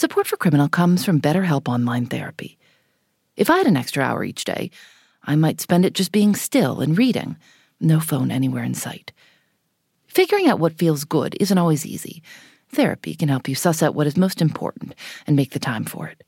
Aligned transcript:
Support 0.00 0.28
for 0.28 0.38
Criminal 0.38 0.70
comes 0.70 1.04
from 1.04 1.20
BetterHelp 1.20 1.68
Online 1.68 2.06
Therapy. 2.06 2.56
If 3.36 3.50
I 3.50 3.58
had 3.58 3.66
an 3.66 3.76
extra 3.76 4.02
hour 4.02 4.24
each 4.24 4.44
day, 4.44 4.70
I 5.24 5.36
might 5.36 5.60
spend 5.60 5.84
it 5.84 5.92
just 5.92 6.10
being 6.10 6.34
still 6.34 6.80
and 6.80 6.96
reading, 6.96 7.36
no 7.80 8.00
phone 8.00 8.30
anywhere 8.30 8.64
in 8.64 8.72
sight. 8.72 9.12
Figuring 10.06 10.48
out 10.48 10.58
what 10.58 10.78
feels 10.78 11.04
good 11.04 11.36
isn't 11.38 11.58
always 11.58 11.84
easy. 11.84 12.22
Therapy 12.70 13.14
can 13.14 13.28
help 13.28 13.46
you 13.46 13.54
suss 13.54 13.82
out 13.82 13.94
what 13.94 14.06
is 14.06 14.16
most 14.16 14.40
important 14.40 14.94
and 15.26 15.36
make 15.36 15.50
the 15.50 15.58
time 15.58 15.84
for 15.84 16.08
it. 16.08 16.24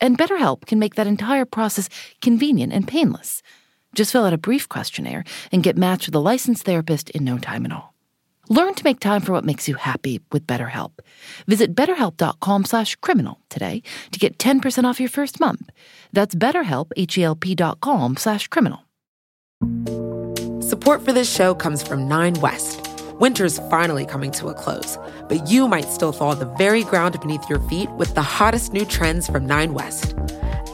And 0.00 0.16
BetterHelp 0.16 0.66
can 0.66 0.78
make 0.78 0.94
that 0.94 1.08
entire 1.08 1.44
process 1.44 1.88
convenient 2.22 2.72
and 2.72 2.86
painless. 2.86 3.42
Just 3.96 4.12
fill 4.12 4.26
out 4.26 4.32
a 4.32 4.38
brief 4.38 4.68
questionnaire 4.68 5.24
and 5.50 5.64
get 5.64 5.76
matched 5.76 6.06
with 6.06 6.14
a 6.14 6.20
licensed 6.20 6.62
therapist 6.64 7.10
in 7.10 7.24
no 7.24 7.36
time 7.36 7.66
at 7.66 7.72
all. 7.72 7.94
Learn 8.48 8.74
to 8.74 8.84
make 8.84 9.00
time 9.00 9.20
for 9.20 9.32
what 9.32 9.44
makes 9.44 9.68
you 9.68 9.74
happy 9.74 10.20
with 10.32 10.46
BetterHelp. 10.46 10.92
Visit 11.46 11.74
betterhelp.com 11.74 12.64
slash 12.64 12.96
criminal 12.96 13.40
today 13.50 13.82
to 14.10 14.18
get 14.18 14.38
10% 14.38 14.84
off 14.84 15.00
your 15.00 15.08
first 15.08 15.38
month. 15.38 15.68
That's 16.12 16.34
betterhelp, 16.34 16.90
H-E-L-P 16.96 17.54
dot 17.54 17.80
com 17.80 18.16
slash 18.16 18.48
criminal. 18.48 18.80
Support 20.60 21.04
for 21.04 21.12
this 21.12 21.34
show 21.34 21.54
comes 21.54 21.82
from 21.82 22.08
Nine 22.08 22.34
West. 22.40 22.86
Winter's 23.20 23.58
finally 23.70 24.06
coming 24.06 24.30
to 24.32 24.48
a 24.48 24.54
close, 24.54 24.96
but 25.28 25.48
you 25.48 25.66
might 25.66 25.86
still 25.86 26.12
thaw 26.12 26.34
the 26.34 26.46
very 26.56 26.84
ground 26.84 27.20
beneath 27.20 27.48
your 27.50 27.60
feet 27.68 27.90
with 27.92 28.14
the 28.14 28.22
hottest 28.22 28.72
new 28.72 28.84
trends 28.84 29.26
from 29.26 29.44
Nine 29.44 29.74
West. 29.74 30.14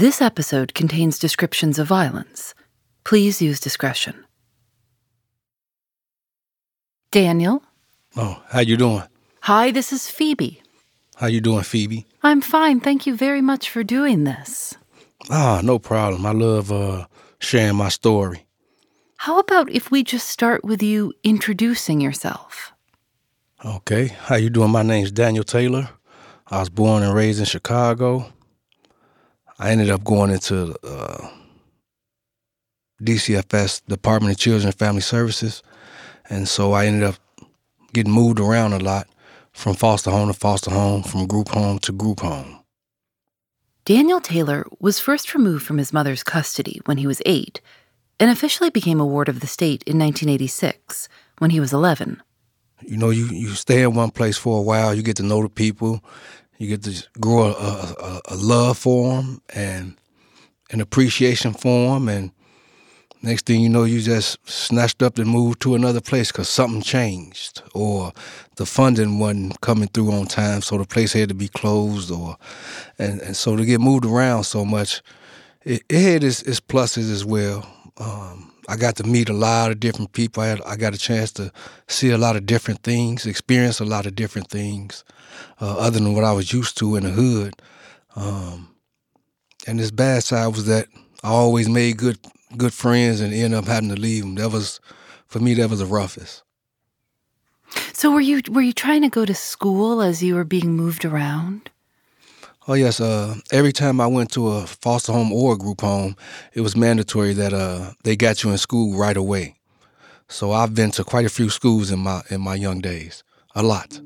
This 0.00 0.22
episode 0.22 0.72
contains 0.72 1.18
descriptions 1.18 1.78
of 1.78 1.86
violence. 1.86 2.54
Please 3.04 3.42
use 3.42 3.60
discretion. 3.60 4.24
Daniel? 7.10 7.62
Oh, 8.16 8.42
how 8.48 8.60
you 8.60 8.78
doing? 8.78 9.02
Hi, 9.42 9.70
this 9.70 9.92
is 9.92 10.08
Phoebe. 10.08 10.62
How 11.16 11.26
you 11.26 11.42
doing, 11.42 11.64
Phoebe? 11.64 12.06
I'm 12.22 12.40
fine. 12.40 12.80
Thank 12.80 13.06
you 13.06 13.14
very 13.14 13.42
much 13.42 13.68
for 13.68 13.84
doing 13.84 14.24
this. 14.24 14.74
Ah, 15.28 15.60
no 15.62 15.78
problem. 15.78 16.24
I 16.24 16.32
love 16.32 16.72
uh, 16.72 17.04
sharing 17.38 17.76
my 17.76 17.90
story. 17.90 18.46
How 19.18 19.38
about 19.38 19.70
if 19.70 19.90
we 19.90 20.02
just 20.02 20.28
start 20.28 20.64
with 20.64 20.82
you 20.82 21.12
introducing 21.24 22.00
yourself? 22.00 22.72
Okay. 23.62 24.06
How 24.06 24.36
you 24.36 24.48
doing? 24.48 24.70
My 24.70 24.82
name's 24.82 25.12
Daniel 25.12 25.44
Taylor. 25.44 25.90
I 26.46 26.60
was 26.60 26.70
born 26.70 27.02
and 27.02 27.14
raised 27.14 27.38
in 27.38 27.44
Chicago. 27.44 28.32
I 29.60 29.72
ended 29.72 29.90
up 29.90 30.02
going 30.04 30.30
into 30.30 30.74
uh, 30.82 31.28
DCFS, 33.02 33.82
Department 33.86 34.32
of 34.32 34.38
Children 34.38 34.68
and 34.68 34.74
Family 34.74 35.02
Services, 35.02 35.62
and 36.30 36.48
so 36.48 36.72
I 36.72 36.86
ended 36.86 37.02
up 37.02 37.16
getting 37.92 38.12
moved 38.12 38.40
around 38.40 38.72
a 38.72 38.78
lot 38.78 39.06
from 39.52 39.74
foster 39.74 40.10
home 40.10 40.28
to 40.28 40.34
foster 40.34 40.70
home, 40.70 41.02
from 41.02 41.26
group 41.26 41.48
home 41.48 41.78
to 41.80 41.92
group 41.92 42.20
home. 42.20 42.60
Daniel 43.84 44.20
Taylor 44.20 44.66
was 44.78 44.98
first 44.98 45.34
removed 45.34 45.66
from 45.66 45.76
his 45.76 45.92
mother's 45.92 46.22
custody 46.22 46.80
when 46.86 46.96
he 46.96 47.06
was 47.06 47.20
eight 47.26 47.60
and 48.18 48.30
officially 48.30 48.70
became 48.70 48.98
a 48.98 49.06
ward 49.06 49.28
of 49.28 49.40
the 49.40 49.46
state 49.46 49.82
in 49.82 49.98
1986 49.98 51.06
when 51.36 51.50
he 51.50 51.60
was 51.60 51.72
11. 51.72 52.22
You 52.82 52.96
know, 52.96 53.10
you, 53.10 53.26
you 53.26 53.48
stay 53.50 53.82
in 53.82 53.92
one 53.92 54.10
place 54.10 54.38
for 54.38 54.58
a 54.58 54.62
while, 54.62 54.94
you 54.94 55.02
get 55.02 55.16
to 55.16 55.22
know 55.22 55.42
the 55.42 55.50
people, 55.50 56.02
you 56.60 56.68
get 56.68 56.82
to 56.82 57.08
grow 57.18 57.46
a, 57.46 57.52
a, 57.52 58.20
a 58.28 58.36
love 58.36 58.76
for 58.76 59.14
them 59.14 59.40
and 59.54 59.96
an 60.70 60.82
appreciation 60.82 61.54
for 61.54 61.94
them. 61.94 62.06
And 62.06 62.32
next 63.22 63.46
thing 63.46 63.62
you 63.62 63.70
know, 63.70 63.84
you 63.84 64.02
just 64.02 64.46
snatched 64.46 65.02
up 65.02 65.16
and 65.16 65.26
moved 65.26 65.62
to 65.62 65.74
another 65.74 66.02
place 66.02 66.30
because 66.30 66.50
something 66.50 66.82
changed 66.82 67.62
or 67.74 68.12
the 68.56 68.66
funding 68.66 69.18
wasn't 69.18 69.58
coming 69.62 69.88
through 69.88 70.12
on 70.12 70.26
time, 70.26 70.60
so 70.60 70.76
the 70.76 70.84
place 70.84 71.14
had 71.14 71.30
to 71.30 71.34
be 71.34 71.48
closed. 71.48 72.10
Or 72.10 72.36
and, 72.98 73.22
and 73.22 73.34
so 73.34 73.56
to 73.56 73.64
get 73.64 73.80
moved 73.80 74.04
around 74.04 74.44
so 74.44 74.62
much, 74.62 75.00
it, 75.64 75.82
it 75.88 76.02
had 76.02 76.22
its, 76.22 76.42
its 76.42 76.60
pluses 76.60 77.10
as 77.10 77.24
well. 77.24 77.66
Um, 77.96 78.49
I 78.70 78.76
got 78.76 78.94
to 78.96 79.04
meet 79.04 79.28
a 79.28 79.32
lot 79.32 79.72
of 79.72 79.80
different 79.80 80.12
people. 80.12 80.44
I, 80.44 80.46
had, 80.46 80.62
I 80.62 80.76
got 80.76 80.94
a 80.94 80.98
chance 80.98 81.32
to 81.32 81.50
see 81.88 82.10
a 82.10 82.18
lot 82.18 82.36
of 82.36 82.46
different 82.46 82.84
things, 82.84 83.26
experience 83.26 83.80
a 83.80 83.84
lot 83.84 84.06
of 84.06 84.14
different 84.14 84.48
things, 84.48 85.02
uh, 85.60 85.76
other 85.76 85.98
than 85.98 86.14
what 86.14 86.22
I 86.22 86.32
was 86.32 86.52
used 86.52 86.78
to 86.78 86.94
in 86.94 87.02
the 87.02 87.10
hood. 87.10 87.54
Um, 88.14 88.68
and 89.66 89.80
this 89.80 89.90
bad 89.90 90.22
side 90.22 90.46
was 90.46 90.66
that 90.66 90.86
I 91.24 91.30
always 91.30 91.68
made 91.68 91.96
good 91.96 92.18
good 92.56 92.72
friends 92.72 93.20
and 93.20 93.32
ended 93.32 93.58
up 93.58 93.66
having 93.66 93.88
to 93.88 93.96
leave 93.96 94.22
them. 94.22 94.36
That 94.36 94.50
was, 94.50 94.80
for 95.26 95.40
me, 95.40 95.54
that 95.54 95.68
was 95.68 95.80
the 95.80 95.86
roughest. 95.86 96.44
So 97.92 98.12
were 98.12 98.20
you 98.20 98.40
were 98.48 98.62
you 98.62 98.72
trying 98.72 99.02
to 99.02 99.08
go 99.08 99.24
to 99.24 99.34
school 99.34 100.00
as 100.00 100.22
you 100.22 100.36
were 100.36 100.44
being 100.44 100.76
moved 100.76 101.04
around? 101.04 101.70
Oh 102.70 102.74
yes. 102.74 103.00
Uh, 103.00 103.34
every 103.50 103.72
time 103.72 104.00
I 104.00 104.06
went 104.06 104.30
to 104.34 104.46
a 104.46 104.64
foster 104.64 105.10
home 105.10 105.32
or 105.32 105.54
a 105.54 105.58
group 105.58 105.80
home, 105.80 106.14
it 106.52 106.60
was 106.60 106.76
mandatory 106.76 107.32
that 107.32 107.52
uh, 107.52 107.94
they 108.04 108.14
got 108.14 108.44
you 108.44 108.50
in 108.52 108.58
school 108.58 108.96
right 108.96 109.16
away. 109.16 109.56
So 110.28 110.52
I've 110.52 110.72
been 110.72 110.92
to 110.92 111.02
quite 111.02 111.26
a 111.26 111.30
few 111.30 111.50
schools 111.50 111.90
in 111.90 111.98
my 111.98 112.22
in 112.30 112.40
my 112.40 112.54
young 112.54 112.80
days, 112.80 113.24
a 113.56 113.64
lot. 113.64 113.96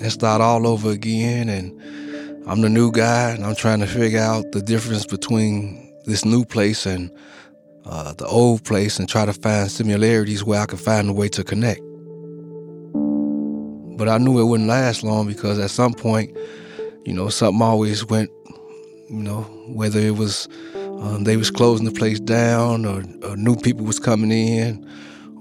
And 0.00 0.10
start 0.10 0.40
all 0.40 0.66
over 0.66 0.90
again, 0.90 1.50
and 1.50 1.78
I'm 2.48 2.62
the 2.62 2.70
new 2.70 2.90
guy, 2.90 3.32
and 3.32 3.44
I'm 3.44 3.54
trying 3.54 3.80
to 3.80 3.86
figure 3.86 4.20
out 4.20 4.52
the 4.52 4.62
difference 4.62 5.04
between 5.04 5.94
this 6.06 6.24
new 6.24 6.46
place 6.46 6.86
and 6.86 7.10
uh, 7.84 8.14
the 8.14 8.24
old 8.24 8.64
place, 8.64 8.98
and 8.98 9.06
try 9.06 9.26
to 9.26 9.34
find 9.34 9.70
similarities 9.70 10.44
where 10.44 10.62
I 10.62 10.64
can 10.64 10.78
find 10.78 11.10
a 11.10 11.12
way 11.12 11.28
to 11.28 11.44
connect. 11.44 11.83
But 13.96 14.08
I 14.08 14.18
knew 14.18 14.40
it 14.40 14.44
wouldn't 14.44 14.68
last 14.68 15.02
long 15.02 15.26
because 15.26 15.58
at 15.58 15.70
some 15.70 15.94
point, 15.94 16.36
you 17.04 17.12
know, 17.12 17.28
something 17.28 17.62
always 17.62 18.04
went, 18.06 18.30
you 19.08 19.22
know, 19.22 19.42
whether 19.68 20.00
it 20.00 20.16
was 20.16 20.48
um, 20.74 21.24
they 21.24 21.36
was 21.36 21.50
closing 21.50 21.84
the 21.84 21.92
place 21.92 22.18
down 22.18 22.86
or, 22.86 23.02
or, 23.28 23.36
new 23.36 23.56
people 23.56 23.84
was 23.84 23.98
coming 23.98 24.30
in, 24.30 24.88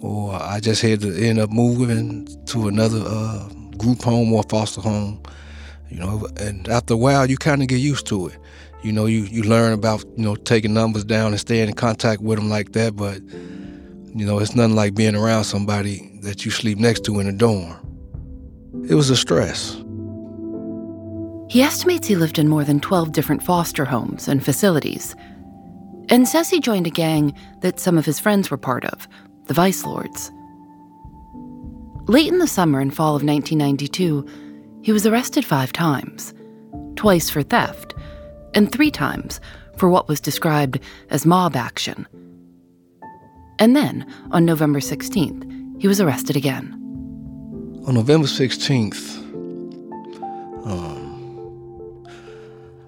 or 0.02 0.34
I 0.34 0.59
just 0.59 0.81
had 0.81 1.02
to 1.02 1.16
end 1.16 1.40
up 1.40 1.52
moving 1.52 2.28
to 2.47 2.68
another 2.68 3.02
uh, 3.06 3.47
group 3.78 4.02
home 4.02 4.34
or 4.34 4.44
foster 4.44 4.81
home, 4.81 5.22
you 5.90 5.97
know. 5.97 6.28
And 6.38 6.68
after 6.68 6.96
a 6.96 6.97
while, 6.97 7.30
you 7.30 7.38
kind 7.38 7.62
of 7.62 7.69
get 7.69 7.80
used 7.80 8.08
to 8.08 8.28
it. 8.28 8.38
You 8.84 8.92
know, 8.92 9.06
you, 9.06 9.19
you 9.19 9.44
learn 9.44 9.72
about, 9.72 10.03
you 10.18 10.25
know, 10.25 10.36
taking 10.36 10.74
numbers 10.74 11.06
down 11.06 11.31
and 11.31 11.40
staying 11.40 11.69
in 11.69 11.75
contact 11.75 12.22
with 12.22 12.38
them 12.38 12.50
like 12.50 12.74
that, 12.74 12.97
but, 12.97 13.22
you 14.13 14.25
know, 14.25 14.40
it's 14.40 14.56
nothing 14.56 14.75
like 14.75 14.96
being 14.96 15.16
around 15.16 15.46
somebody 15.46 16.19
that 16.24 16.44
you 16.44 16.52
sleep 16.52 16.78
next 16.78 17.06
to 17.06 17.19
in 17.22 17.28
a 17.28 17.31
dorm. 17.31 17.78
It 18.90 18.96
was 18.96 19.10
a 19.10 19.16
stress. 19.16 19.78
He 21.50 21.62
estimates 21.62 22.08
he 22.08 22.16
lived 22.16 22.40
in 22.40 22.48
more 22.48 22.64
than 22.64 22.80
12 22.80 23.12
different 23.12 23.44
foster 23.44 23.86
homes 23.86 24.28
and 24.28 24.44
facilities, 24.44 25.16
and 26.10 26.28
says 26.28 26.50
he 26.50 26.60
joined 26.60 26.88
a 26.88 26.92
gang 26.92 27.34
that 27.62 27.80
some 27.80 27.98
of 27.98 28.06
his 28.06 28.20
friends 28.20 28.50
were 28.50 28.58
part 28.58 28.86
of, 28.86 29.08
the 29.46 29.54
Vice 29.54 29.86
Lords. 29.86 30.31
Late 32.08 32.31
in 32.31 32.40
the 32.40 32.48
summer 32.48 32.80
and 32.80 32.94
fall 32.94 33.16
of 33.16 33.24
1992, 33.24 34.28
he 34.81 34.92
was 34.92 35.06
arrested 35.06 35.46
five 35.46 35.72
times 35.72 36.34
twice 36.96 37.30
for 37.30 37.44
theft, 37.44 37.94
and 38.54 38.72
three 38.72 38.92
times 38.92 39.40
for 39.78 39.90
what 39.90 40.08
was 40.08 40.22
described 40.22 40.80
as 41.10 41.26
mob 41.26 41.56
action. 41.56 42.08
And 43.60 43.76
then, 43.76 44.06
on 44.31 44.46
November 44.46 44.80
16th, 44.80 45.81
he 45.81 45.88
was 45.88 46.00
arrested 46.00 46.36
again. 46.36 46.82
On 47.85 47.94
November 47.94 48.27
16th, 48.27 49.18
um, 50.65 52.07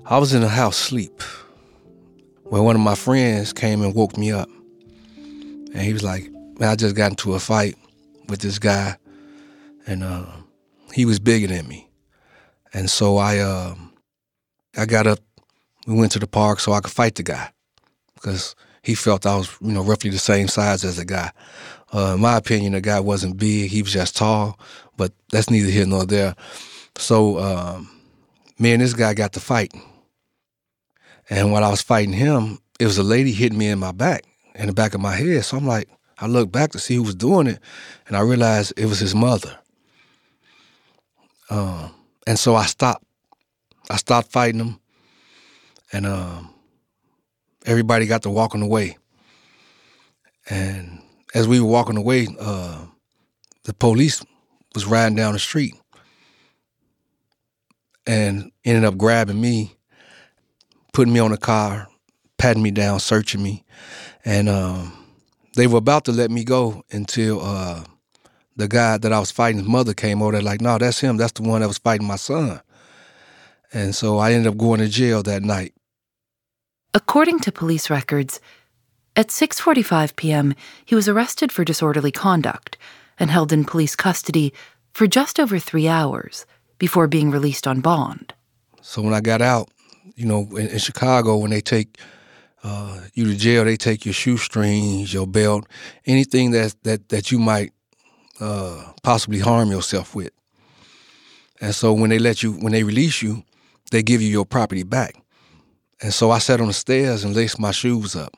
I 0.05 0.17
was 0.17 0.33
in 0.33 0.41
a 0.41 0.47
house 0.47 0.77
sleep 0.77 1.21
when 2.43 2.63
one 2.63 2.77
of 2.77 2.81
my 2.81 2.95
friends 2.95 3.51
came 3.51 3.81
and 3.81 3.93
woke 3.93 4.17
me 4.17 4.31
up. 4.31 4.47
And 5.17 5.81
he 5.81 5.91
was 5.91 6.01
like, 6.01 6.31
Man, 6.57 6.69
I 6.69 6.75
just 6.75 6.95
got 6.95 7.11
into 7.11 7.33
a 7.33 7.39
fight 7.39 7.75
with 8.29 8.39
this 8.39 8.57
guy, 8.57 8.95
and 9.85 10.01
uh, 10.01 10.27
he 10.93 11.03
was 11.03 11.19
bigger 11.19 11.47
than 11.47 11.67
me. 11.67 11.89
And 12.73 12.89
so 12.89 13.17
I, 13.17 13.39
uh, 13.39 13.75
I 14.77 14.85
got 14.85 15.07
up, 15.07 15.19
we 15.87 15.95
went 15.95 16.13
to 16.13 16.19
the 16.19 16.27
park 16.27 16.61
so 16.61 16.71
I 16.71 16.79
could 16.79 16.93
fight 16.93 17.15
the 17.15 17.23
guy 17.23 17.51
because 18.13 18.55
he 18.81 18.95
felt 18.95 19.25
I 19.25 19.35
was, 19.35 19.57
you 19.59 19.73
know, 19.73 19.83
roughly 19.83 20.09
the 20.09 20.19
same 20.19 20.47
size 20.47 20.85
as 20.85 20.95
the 20.95 21.03
guy. 21.03 21.31
Uh, 21.95 22.15
in 22.15 22.19
my 22.21 22.35
opinion, 22.35 22.73
the 22.73 22.81
guy 22.81 22.99
wasn't 22.99 23.37
big; 23.37 23.71
he 23.71 23.81
was 23.81 23.93
just 23.93 24.17
tall. 24.17 24.59
But 24.97 25.13
that's 25.31 25.49
neither 25.49 25.69
here 25.69 25.85
nor 25.85 26.05
there. 26.05 26.35
So 26.97 27.39
um, 27.39 27.89
me 28.59 28.73
and 28.73 28.81
this 28.81 28.93
guy 28.93 29.13
got 29.13 29.31
to 29.33 29.39
fighting, 29.39 29.81
and 31.29 31.51
while 31.51 31.63
I 31.63 31.69
was 31.69 31.81
fighting 31.81 32.13
him, 32.13 32.59
it 32.79 32.85
was 32.85 32.97
a 32.97 33.03
lady 33.03 33.31
hitting 33.31 33.57
me 33.57 33.69
in 33.69 33.79
my 33.79 33.93
back, 33.93 34.25
in 34.55 34.67
the 34.67 34.73
back 34.73 34.93
of 34.93 34.99
my 34.99 35.15
head. 35.15 35.45
So 35.45 35.55
I'm 35.55 35.65
like, 35.65 35.87
I 36.19 36.27
looked 36.27 36.51
back 36.51 36.71
to 36.71 36.79
see 36.79 36.95
who 36.95 37.03
was 37.03 37.15
doing 37.15 37.47
it, 37.47 37.59
and 38.07 38.17
I 38.17 38.21
realized 38.21 38.73
it 38.75 38.87
was 38.87 38.99
his 38.99 39.15
mother. 39.15 39.57
Um, 41.49 41.93
and 42.27 42.37
so 42.37 42.55
I 42.55 42.65
stopped. 42.65 43.05
I 43.89 43.97
stopped 43.97 44.31
fighting 44.31 44.59
him, 44.59 44.79
and 45.93 46.05
um, 46.05 46.53
everybody 47.65 48.05
got 48.05 48.23
to 48.23 48.29
walking 48.29 48.63
away. 48.63 48.97
And 50.49 51.01
as 51.35 51.47
we 51.49 51.59
were 51.59 51.67
walking 51.67 51.97
away, 51.97 52.27
uh, 52.39 52.85
the 53.65 53.73
police 53.73 54.25
was 54.73 54.85
riding 54.85 55.17
down 55.17 55.33
the 55.33 55.39
street 55.39 55.75
and 58.07 58.51
ended 58.63 58.85
up 58.85 58.97
grabbing 58.97 59.39
me, 59.39 59.75
putting 60.93 61.13
me 61.13 61.19
on 61.19 61.33
a 61.33 61.37
car, 61.37 61.87
patting 62.37 62.63
me 62.63 62.71
down, 62.71 62.99
searching 63.01 63.43
me, 63.43 63.65
and 64.23 64.47
um, 64.47 64.93
they 65.57 65.67
were 65.67 65.77
about 65.77 66.05
to 66.05 66.11
let 66.13 66.31
me 66.31 66.45
go 66.45 66.83
until 66.91 67.41
uh, 67.43 67.83
the 68.55 68.69
guy 68.69 68.97
that 68.97 69.11
I 69.11 69.19
was 69.19 69.31
fighting, 69.31 69.59
his 69.59 69.67
mother 69.67 69.93
came 69.93 70.21
over. 70.21 70.31
They're 70.31 70.41
like, 70.41 70.61
"No, 70.61 70.77
that's 70.77 70.99
him. 70.99 71.17
That's 71.17 71.33
the 71.33 71.43
one 71.43 71.61
that 71.61 71.67
was 71.67 71.77
fighting 71.77 72.07
my 72.07 72.15
son." 72.15 72.61
And 73.73 73.93
so 73.93 74.19
I 74.19 74.31
ended 74.31 74.47
up 74.47 74.57
going 74.57 74.79
to 74.79 74.87
jail 74.87 75.21
that 75.23 75.43
night. 75.43 75.73
According 76.93 77.39
to 77.41 77.51
police 77.51 77.89
records, 77.89 78.39
at 79.15 79.29
6:45 79.29 80.15
p.m., 80.15 80.53
he 80.85 80.95
was 80.95 81.07
arrested 81.07 81.51
for 81.51 81.63
disorderly 81.63 82.11
conduct 82.11 82.77
and 83.17 83.31
held 83.31 83.53
in 83.53 83.65
police 83.65 83.95
custody 83.95 84.53
for 84.91 85.07
just 85.07 85.39
over 85.39 85.59
3 85.59 85.87
hours 85.87 86.45
before 86.77 87.07
being 87.07 87.31
released 87.31 87.67
on 87.67 87.81
bond. 87.81 88.33
So 88.81 89.01
when 89.01 89.13
I 89.13 89.21
got 89.21 89.41
out, 89.41 89.69
you 90.15 90.25
know, 90.25 90.47
in, 90.51 90.67
in 90.67 90.79
Chicago 90.79 91.37
when 91.37 91.51
they 91.51 91.61
take 91.61 91.97
uh, 92.63 93.01
you 93.13 93.25
to 93.25 93.35
jail, 93.35 93.63
they 93.63 93.77
take 93.77 94.05
your 94.05 94.13
shoestrings, 94.13 95.13
your 95.13 95.27
belt, 95.27 95.65
anything 96.05 96.51
that 96.51 96.75
that 96.83 97.09
that 97.09 97.31
you 97.31 97.39
might 97.39 97.71
uh, 98.39 98.91
possibly 99.03 99.39
harm 99.39 99.71
yourself 99.71 100.15
with. 100.15 100.31
And 101.61 101.73
so 101.73 101.93
when 101.93 102.09
they 102.09 102.19
let 102.19 102.43
you, 102.43 102.51
when 102.51 102.73
they 102.73 102.83
release 102.83 103.21
you, 103.21 103.43
they 103.91 104.03
give 104.03 104.21
you 104.21 104.29
your 104.29 104.45
property 104.45 104.83
back. 104.83 105.15
And 106.01 106.13
so 106.13 106.31
I 106.31 106.39
sat 106.39 106.59
on 106.59 106.67
the 106.67 106.73
stairs 106.73 107.23
and 107.23 107.33
laced 107.33 107.59
my 107.59 107.71
shoes 107.71 108.15
up 108.15 108.33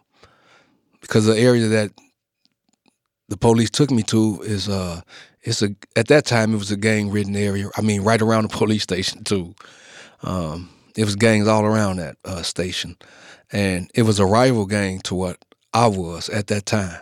because 1.08 1.26
the 1.26 1.38
area 1.38 1.68
that 1.68 1.92
the 3.30 3.38
police 3.38 3.70
took 3.70 3.92
me 3.92 4.04
to 4.04 4.42
is 4.44 4.70
uh 4.70 5.02
it's 5.42 5.62
a 5.62 5.70
at 5.96 6.08
that 6.08 6.26
time 6.26 6.54
it 6.54 6.58
was 6.58 6.72
a 6.72 6.78
gang 6.78 7.10
ridden 7.10 7.36
area. 7.36 7.70
I 7.78 7.82
mean, 7.82 8.02
right 8.02 8.22
around 8.22 8.44
the 8.44 8.50
police 8.58 8.84
station 8.84 9.24
too. 9.24 9.56
Um, 10.24 10.70
it 10.96 11.06
was 11.06 11.16
gangs 11.16 11.48
all 11.48 11.64
around 11.64 11.98
that 11.98 12.18
uh, 12.26 12.42
station, 12.42 12.98
and 13.52 13.90
it 13.94 14.02
was 14.02 14.20
a 14.20 14.26
rival 14.26 14.66
gang 14.66 15.00
to 15.02 15.16
what 15.16 15.38
I 15.74 15.88
was 15.88 16.28
at 16.30 16.48
that 16.48 16.66
time. 16.66 17.02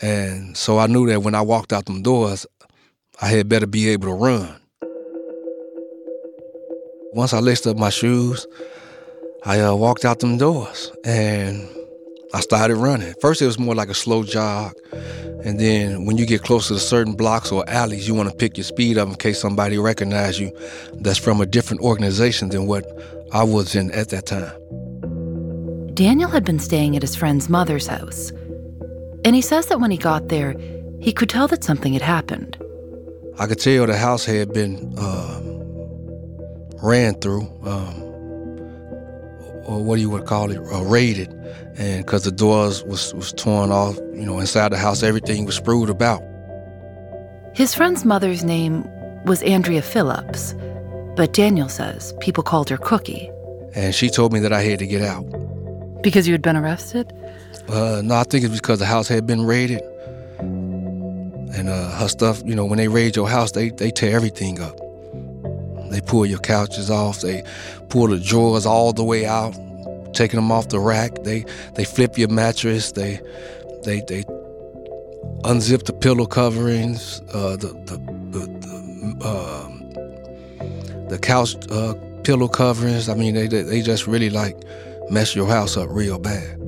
And 0.00 0.56
so 0.56 0.78
I 0.78 0.86
knew 0.86 1.08
that 1.08 1.22
when 1.22 1.34
I 1.34 1.40
walked 1.40 1.72
out 1.72 1.86
them 1.86 2.02
doors, 2.02 2.46
I 3.20 3.28
had 3.28 3.48
better 3.48 3.66
be 3.66 3.88
able 3.88 4.08
to 4.08 4.14
run. 4.14 4.60
Once 7.12 7.32
I 7.32 7.40
laced 7.40 7.66
up 7.66 7.78
my 7.78 7.90
shoes, 7.90 8.46
I 9.44 9.60
uh, 9.60 9.74
walked 9.74 10.04
out 10.04 10.20
them 10.20 10.36
doors 10.36 10.92
and 11.04 11.66
I 12.34 12.40
started 12.40 12.76
running. 12.76 13.14
First, 13.20 13.40
it 13.40 13.46
was 13.46 13.58
more 13.58 13.74
like 13.74 13.88
a 13.88 13.94
slow 13.94 14.22
jog. 14.22 14.74
And 15.44 15.58
then 15.58 16.04
when 16.04 16.18
you 16.18 16.26
get 16.26 16.42
closer 16.42 16.74
to 16.74 16.80
certain 16.80 17.14
blocks 17.14 17.50
or 17.50 17.68
alleys, 17.68 18.06
you 18.06 18.14
want 18.14 18.28
to 18.28 18.34
pick 18.34 18.56
your 18.56 18.64
speed 18.64 18.98
up 18.98 19.08
in 19.08 19.14
case 19.14 19.40
somebody 19.40 19.78
recognize 19.78 20.38
you 20.38 20.52
that's 21.00 21.18
from 21.18 21.40
a 21.40 21.46
different 21.46 21.80
organization 21.82 22.50
than 22.50 22.66
what 22.66 22.84
I 23.32 23.44
was 23.44 23.74
in 23.74 23.90
at 23.92 24.10
that 24.10 24.26
time. 24.26 24.52
Daniel 25.94 26.30
had 26.30 26.44
been 26.44 26.58
staying 26.58 26.96
at 26.96 27.02
his 27.02 27.16
friend's 27.16 27.48
mother's 27.48 27.86
house. 27.86 28.30
And 29.24 29.34
he 29.34 29.40
says 29.42 29.66
that 29.66 29.80
when 29.80 29.90
he 29.90 29.96
got 29.96 30.28
there, 30.28 30.54
he 31.00 31.12
could 31.12 31.28
tell 31.28 31.48
that 31.48 31.64
something 31.64 31.92
had 31.92 32.02
happened. 32.02 32.56
I 33.38 33.46
could 33.46 33.58
tell 33.58 33.86
the 33.86 33.96
house 33.96 34.24
had 34.24 34.52
been 34.52 34.94
uh, 34.98 35.40
ran 36.82 37.14
through, 37.20 37.42
um, 37.64 38.07
or 39.68 39.84
what 39.84 39.96
do 39.96 40.00
you 40.00 40.10
would 40.10 40.24
call 40.24 40.50
it, 40.50 40.58
uh, 40.72 40.82
raided, 40.84 41.30
and 41.76 42.04
because 42.04 42.24
the 42.24 42.32
doors 42.32 42.82
was 42.84 43.14
was 43.14 43.32
torn 43.34 43.70
off, 43.70 43.96
you 44.14 44.24
know, 44.24 44.40
inside 44.40 44.72
the 44.72 44.78
house, 44.78 45.02
everything 45.02 45.44
was 45.44 45.56
sprued 45.56 45.90
about. 45.90 46.22
His 47.54 47.74
friend's 47.74 48.04
mother's 48.04 48.42
name 48.42 48.88
was 49.24 49.42
Andrea 49.42 49.82
Phillips, 49.82 50.54
but 51.16 51.34
Daniel 51.34 51.68
says 51.68 52.14
people 52.20 52.42
called 52.42 52.70
her 52.70 52.78
Cookie. 52.78 53.30
And 53.74 53.94
she 53.94 54.08
told 54.08 54.32
me 54.32 54.40
that 54.40 54.52
I 54.52 54.62
had 54.62 54.78
to 54.78 54.86
get 54.86 55.02
out. 55.02 55.24
Because 56.02 56.26
you 56.26 56.32
had 56.32 56.42
been 56.42 56.56
arrested? 56.56 57.12
Uh, 57.68 58.00
no, 58.02 58.14
I 58.14 58.24
think 58.24 58.44
it's 58.44 58.54
because 58.54 58.78
the 58.78 58.86
house 58.86 59.08
had 59.08 59.26
been 59.26 59.44
raided. 59.44 59.82
And 60.38 61.68
uh, 61.68 61.90
her 61.98 62.08
stuff, 62.08 62.42
you 62.46 62.54
know, 62.54 62.64
when 62.64 62.78
they 62.78 62.88
raid 62.88 63.16
your 63.16 63.28
house, 63.28 63.52
they, 63.52 63.70
they 63.70 63.90
tear 63.90 64.16
everything 64.16 64.60
up. 64.60 64.78
They 65.90 66.00
pull 66.00 66.26
your 66.26 66.38
couches 66.38 66.90
off. 66.90 67.20
They 67.20 67.42
pull 67.88 68.08
the 68.08 68.18
drawers 68.18 68.66
all 68.66 68.92
the 68.92 69.04
way 69.04 69.26
out, 69.26 69.54
taking 70.14 70.38
them 70.38 70.52
off 70.52 70.68
the 70.68 70.80
rack. 70.80 71.24
They 71.24 71.44
they 71.74 71.84
flip 71.84 72.18
your 72.18 72.28
mattress. 72.28 72.92
They 72.92 73.20
they 73.84 74.02
they 74.08 74.24
unzip 75.44 75.84
the 75.84 75.92
pillow 75.92 76.26
coverings. 76.26 77.20
Uh, 77.32 77.56
the 77.56 77.68
the 77.86 77.96
the, 78.30 78.46
the, 78.62 79.24
uh, 79.24 81.08
the 81.08 81.18
couch 81.18 81.56
uh, 81.70 81.94
pillow 82.24 82.48
coverings. 82.48 83.08
I 83.08 83.14
mean, 83.14 83.34
they 83.34 83.46
they 83.46 83.82
just 83.82 84.06
really 84.06 84.30
like 84.30 84.56
mess 85.10 85.34
your 85.34 85.46
house 85.46 85.76
up 85.76 85.88
real 85.90 86.18
bad. 86.18 86.58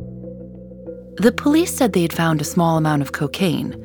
The 1.17 1.33
police 1.33 1.77
said 1.77 1.93
they 1.93 2.03
had 2.03 2.13
found 2.13 2.41
a 2.41 2.45
small 2.45 2.79
amount 2.79 3.03
of 3.03 3.13
cocaine. 3.13 3.77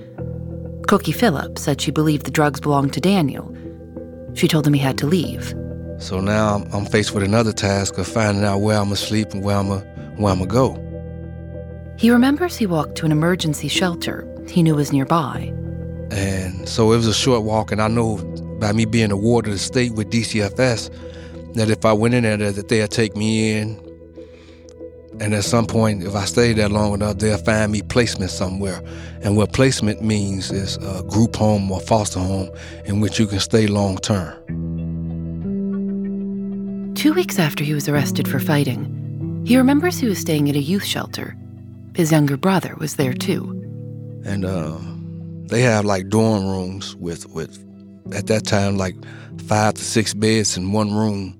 Cookie 0.87 1.11
Phillips 1.11 1.63
said 1.63 1.81
she 1.81 1.91
believed 1.91 2.25
the 2.25 2.31
drugs 2.31 2.59
belonged 2.59 2.93
to 2.93 3.01
Daniel. 3.01 3.54
She 4.35 4.47
told 4.47 4.67
him 4.67 4.73
he 4.73 4.79
had 4.79 4.97
to 4.99 5.07
leave. 5.07 5.53
So 5.97 6.19
now 6.19 6.65
I'm 6.73 6.85
faced 6.85 7.13
with 7.13 7.23
another 7.23 7.53
task 7.53 7.97
of 7.97 8.07
finding 8.07 8.43
out 8.43 8.59
where 8.59 8.77
I'm 8.77 8.85
gonna 8.85 8.95
sleep 8.97 9.33
and 9.33 9.43
where 9.43 9.55
I'm 9.57 9.69
gonna, 9.69 9.81
where 10.17 10.31
I'm 10.31 10.39
gonna 10.39 10.47
go. 10.47 10.81
He 11.97 12.11
remembers 12.11 12.57
he 12.57 12.65
walked 12.65 12.95
to 12.97 13.05
an 13.05 13.11
emergency 13.11 13.69
shelter 13.69 14.27
he 14.49 14.61
knew 14.63 14.75
was 14.75 14.91
nearby. 14.91 15.53
And 16.11 16.67
so 16.67 16.91
it 16.91 16.97
was 16.97 17.07
a 17.07 17.13
short 17.13 17.43
walk, 17.43 17.71
and 17.71 17.81
I 17.81 17.87
know 17.87 18.17
by 18.59 18.71
me 18.71 18.85
being 18.85 19.11
a 19.11 19.17
ward 19.17 19.47
of 19.47 19.53
the 19.53 19.59
state 19.59 19.93
with 19.93 20.11
DCFS 20.11 20.89
that 21.55 21.69
if 21.69 21.85
I 21.85 21.93
went 21.93 22.13
in 22.13 22.23
there, 22.23 22.51
that 22.51 22.67
they'd 22.67 22.91
take 22.91 23.15
me 23.15 23.57
in, 23.57 23.79
and 25.21 25.33
at 25.33 25.45
some 25.45 25.65
point, 25.65 26.03
if 26.03 26.13
I 26.13 26.25
stay 26.25 26.51
there 26.51 26.67
long 26.67 26.93
enough, 26.93 27.19
they'll 27.19 27.37
find 27.37 27.71
me 27.71 27.81
placement 27.81 28.31
somewhere. 28.31 28.81
And 29.21 29.37
what 29.37 29.53
placement 29.53 30.01
means 30.01 30.51
is 30.51 30.75
a 30.77 31.03
group 31.03 31.37
home 31.37 31.71
or 31.71 31.79
foster 31.79 32.19
home 32.19 32.49
in 32.85 32.99
which 32.99 33.17
you 33.17 33.25
can 33.25 33.39
stay 33.39 33.67
long 33.67 33.97
term. 33.97 34.33
Two 36.95 37.13
weeks 37.13 37.39
after 37.39 37.63
he 37.63 37.73
was 37.73 37.87
arrested 37.87 38.27
for 38.27 38.39
fighting, 38.39 39.43
he 39.45 39.57
remembers 39.57 39.97
he 39.97 40.07
was 40.07 40.19
staying 40.19 40.49
at 40.49 40.55
a 40.55 40.59
youth 40.59 40.83
shelter. 40.83 41.37
His 41.95 42.11
younger 42.11 42.35
brother 42.35 42.75
was 42.77 42.97
there 42.97 43.13
too. 43.13 43.51
And 44.25 44.43
uh, 44.43 44.77
they 45.47 45.61
have 45.61 45.85
like 45.85 46.09
dorm 46.09 46.45
rooms 46.45 46.95
with, 46.97 47.29
with, 47.29 47.57
at 48.13 48.27
that 48.27 48.45
time, 48.45 48.77
like 48.77 48.95
five 49.47 49.75
to 49.75 49.83
six 49.83 50.13
beds 50.13 50.57
in 50.57 50.73
one 50.73 50.93
room. 50.93 51.39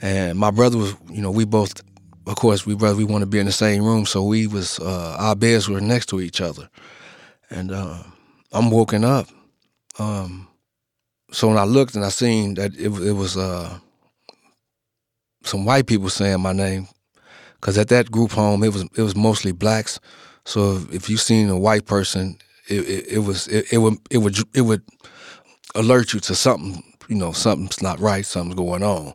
And 0.00 0.38
my 0.38 0.50
brother 0.50 0.78
was, 0.78 0.96
you 1.10 1.20
know, 1.20 1.30
we 1.30 1.44
both 1.44 1.82
of 2.26 2.36
course, 2.36 2.66
we 2.66 2.74
brother 2.74 2.96
we 2.96 3.04
want 3.04 3.22
to 3.22 3.26
be 3.26 3.38
in 3.38 3.46
the 3.46 3.52
same 3.52 3.84
room, 3.84 4.06
so 4.06 4.22
we 4.22 4.46
was 4.46 4.78
uh, 4.78 5.16
our 5.18 5.36
beds 5.36 5.68
were 5.68 5.80
next 5.80 6.06
to 6.10 6.20
each 6.20 6.40
other, 6.40 6.68
and 7.50 7.72
uh, 7.72 8.02
I'm 8.52 8.70
woken 8.70 9.04
up. 9.04 9.28
Um, 9.98 10.48
so 11.30 11.48
when 11.48 11.58
I 11.58 11.64
looked 11.64 11.94
and 11.94 12.04
I 12.04 12.10
seen 12.10 12.54
that 12.54 12.74
it, 12.74 12.88
it 12.88 13.12
was 13.12 13.36
uh, 13.36 13.78
some 15.44 15.64
white 15.64 15.86
people 15.86 16.08
saying 16.10 16.40
my 16.40 16.52
name, 16.52 16.88
because 17.60 17.78
at 17.78 17.88
that 17.88 18.10
group 18.10 18.32
home 18.32 18.62
it 18.62 18.72
was 18.72 18.82
it 18.82 19.02
was 19.02 19.16
mostly 19.16 19.52
blacks. 19.52 19.98
So 20.44 20.76
if, 20.76 20.92
if 20.92 21.10
you 21.10 21.16
seen 21.16 21.48
a 21.48 21.58
white 21.58 21.86
person, 21.86 22.38
it, 22.68 22.88
it, 22.88 23.12
it 23.14 23.18
was 23.20 23.48
it, 23.48 23.72
it 23.72 23.78
would 23.78 23.98
it 24.10 24.18
would 24.18 24.38
it 24.54 24.62
would 24.62 24.82
alert 25.74 26.12
you 26.12 26.20
to 26.20 26.34
something. 26.34 26.82
You 27.08 27.16
know, 27.16 27.32
something's 27.32 27.82
not 27.82 28.00
right. 28.00 28.24
Something's 28.24 28.54
going 28.54 28.82
on. 28.82 29.12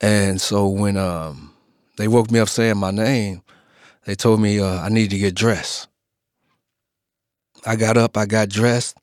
And 0.00 0.40
so 0.40 0.68
when 0.68 0.96
um, 0.96 1.47
they 1.98 2.08
woke 2.08 2.30
me 2.30 2.38
up 2.38 2.48
saying 2.48 2.78
my 2.78 2.90
name. 2.90 3.42
They 4.06 4.14
told 4.14 4.40
me 4.40 4.60
uh, 4.60 4.80
I 4.80 4.88
needed 4.88 5.10
to 5.10 5.18
get 5.18 5.34
dressed. 5.34 5.88
I 7.66 7.76
got 7.76 7.98
up, 7.98 8.16
I 8.16 8.24
got 8.24 8.48
dressed. 8.48 8.96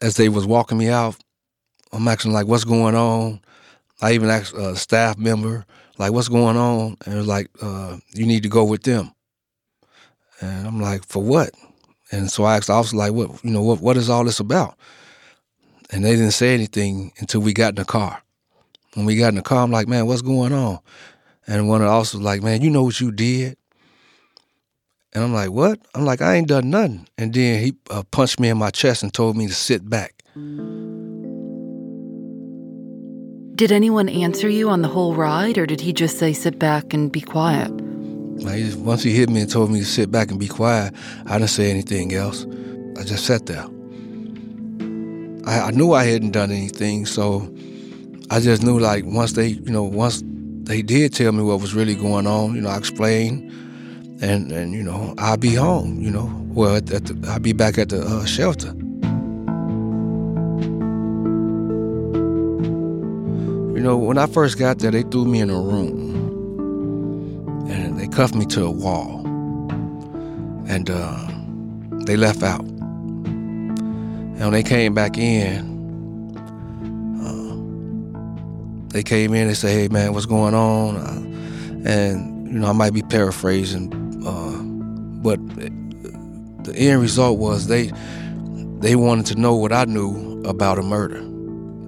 As 0.00 0.16
they 0.16 0.28
was 0.28 0.46
walking 0.46 0.78
me 0.78 0.88
out, 0.88 1.16
I'm 1.92 2.06
asking 2.06 2.32
like, 2.32 2.46
"What's 2.46 2.64
going 2.64 2.94
on?" 2.94 3.40
I 4.00 4.12
even 4.12 4.28
asked 4.30 4.54
a 4.54 4.76
staff 4.76 5.18
member 5.18 5.64
like, 5.98 6.12
"What's 6.12 6.28
going 6.28 6.56
on?" 6.56 6.96
And 7.04 7.14
it 7.14 7.16
was 7.16 7.26
like, 7.26 7.48
uh, 7.60 7.96
"You 8.14 8.26
need 8.26 8.44
to 8.44 8.48
go 8.48 8.64
with 8.64 8.84
them." 8.84 9.10
And 10.40 10.66
I'm 10.66 10.80
like, 10.80 11.04
for 11.06 11.22
what? 11.22 11.50
And 12.10 12.30
so 12.30 12.44
I 12.44 12.56
asked 12.56 12.66
the 12.66 12.74
officer, 12.74 12.96
like, 12.96 13.12
what, 13.12 13.42
you 13.44 13.50
know, 13.50 13.62
what, 13.62 13.80
what 13.80 13.96
is 13.96 14.10
all 14.10 14.24
this 14.24 14.40
about? 14.40 14.76
And 15.90 16.04
they 16.04 16.12
didn't 16.16 16.32
say 16.32 16.54
anything 16.54 17.12
until 17.18 17.40
we 17.40 17.52
got 17.52 17.70
in 17.70 17.74
the 17.76 17.84
car. 17.84 18.22
When 18.94 19.06
we 19.06 19.16
got 19.16 19.28
in 19.28 19.36
the 19.36 19.42
car, 19.42 19.62
I'm 19.62 19.70
like, 19.70 19.88
man, 19.88 20.06
what's 20.06 20.22
going 20.22 20.52
on? 20.52 20.80
And 21.46 21.68
one 21.68 21.80
of 21.82 21.86
the 21.86 21.92
officers 21.92 22.20
was 22.20 22.24
like, 22.24 22.42
man, 22.42 22.62
you 22.62 22.70
know 22.70 22.84
what 22.84 23.00
you 23.00 23.12
did? 23.12 23.56
And 25.12 25.22
I'm 25.22 25.32
like, 25.32 25.50
what? 25.50 25.78
I'm 25.94 26.04
like, 26.04 26.22
I 26.22 26.34
ain't 26.34 26.48
done 26.48 26.70
nothing. 26.70 27.06
And 27.18 27.32
then 27.32 27.62
he 27.62 27.74
uh, 27.90 28.02
punched 28.10 28.40
me 28.40 28.48
in 28.48 28.58
my 28.58 28.70
chest 28.70 29.02
and 29.02 29.12
told 29.12 29.36
me 29.36 29.46
to 29.46 29.54
sit 29.54 29.88
back. 29.88 30.14
Did 33.54 33.70
anyone 33.70 34.08
answer 34.08 34.48
you 34.48 34.68
on 34.68 34.82
the 34.82 34.88
whole 34.88 35.14
ride, 35.14 35.58
or 35.58 35.66
did 35.66 35.80
he 35.80 35.92
just 35.92 36.18
say 36.18 36.32
sit 36.32 36.58
back 36.58 36.92
and 36.92 37.12
be 37.12 37.20
quiet? 37.20 37.70
Like, 38.42 38.56
he 38.56 38.64
just- 38.64 38.78
once 38.78 39.04
he 39.04 39.12
hit 39.12 39.30
me 39.30 39.42
and 39.42 39.50
told 39.50 39.70
me 39.70 39.78
to 39.78 39.84
sit 39.86 40.10
back 40.10 40.30
and 40.32 40.40
be 40.40 40.48
quiet, 40.48 40.92
I 41.26 41.38
didn't 41.38 41.50
say 41.50 41.70
anything 41.70 42.12
else. 42.14 42.46
I 42.98 43.04
just 43.04 43.24
sat 43.26 43.46
there. 43.46 43.64
I, 45.46 45.68
I 45.68 45.70
knew 45.70 45.92
I 45.92 46.04
hadn't 46.04 46.32
done 46.32 46.50
anything, 46.50 47.06
so 47.06 47.48
I 48.30 48.40
just 48.40 48.64
knew 48.64 48.80
like 48.80 49.04
once 49.04 49.34
they, 49.34 49.48
you 49.48 49.70
know, 49.70 49.84
once 49.84 50.24
they 50.64 50.80
did 50.82 51.12
tell 51.12 51.32
me 51.32 51.42
what 51.42 51.60
was 51.60 51.74
really 51.74 51.94
going 51.94 52.26
on, 52.26 52.54
you 52.54 52.60
know, 52.60 52.70
I 52.70 52.78
explained, 52.78 53.50
and 54.22 54.50
and 54.50 54.72
you 54.72 54.82
know, 54.82 55.14
I'll 55.18 55.36
be 55.36 55.54
home, 55.54 56.00
you 56.00 56.10
know, 56.10 56.32
well, 56.48 56.76
at, 56.76 56.86
the, 56.86 57.28
I'll 57.28 57.38
be 57.38 57.52
back 57.52 57.76
at 57.78 57.90
the 57.90 58.00
uh, 58.00 58.24
shelter. 58.24 58.72
You 63.74 63.80
know, 63.82 63.98
when 63.98 64.16
I 64.16 64.26
first 64.26 64.58
got 64.58 64.78
there, 64.78 64.90
they 64.90 65.02
threw 65.02 65.26
me 65.26 65.40
in 65.40 65.50
a 65.50 65.60
room, 65.60 65.98
and 67.68 68.00
they 68.00 68.08
cuffed 68.08 68.34
me 68.34 68.46
to 68.46 68.64
a 68.64 68.70
wall, 68.70 69.20
and 70.66 70.88
uh, 70.88 71.28
they 72.06 72.16
left 72.16 72.42
out. 72.42 72.64
And 72.64 74.40
when 74.40 74.52
they 74.52 74.62
came 74.62 74.94
back 74.94 75.18
in, 75.18 75.73
they 78.94 79.02
came 79.02 79.34
in 79.34 79.48
and 79.48 79.56
said, 79.56 79.70
"Hey, 79.70 79.88
man, 79.88 80.14
what's 80.14 80.24
going 80.24 80.54
on?" 80.54 80.96
Uh, 80.96 81.88
and 81.90 82.46
you 82.46 82.60
know, 82.60 82.68
I 82.68 82.72
might 82.72 82.94
be 82.94 83.02
paraphrasing, 83.02 83.92
uh, 84.24 84.62
but 85.20 85.40
the 86.64 86.74
end 86.76 87.02
result 87.02 87.40
was 87.40 87.66
they 87.66 87.90
they 88.78 88.94
wanted 88.94 89.26
to 89.26 89.34
know 89.34 89.56
what 89.56 89.72
I 89.72 89.84
knew 89.84 90.40
about 90.44 90.78
a 90.78 90.82
murder, 90.82 91.16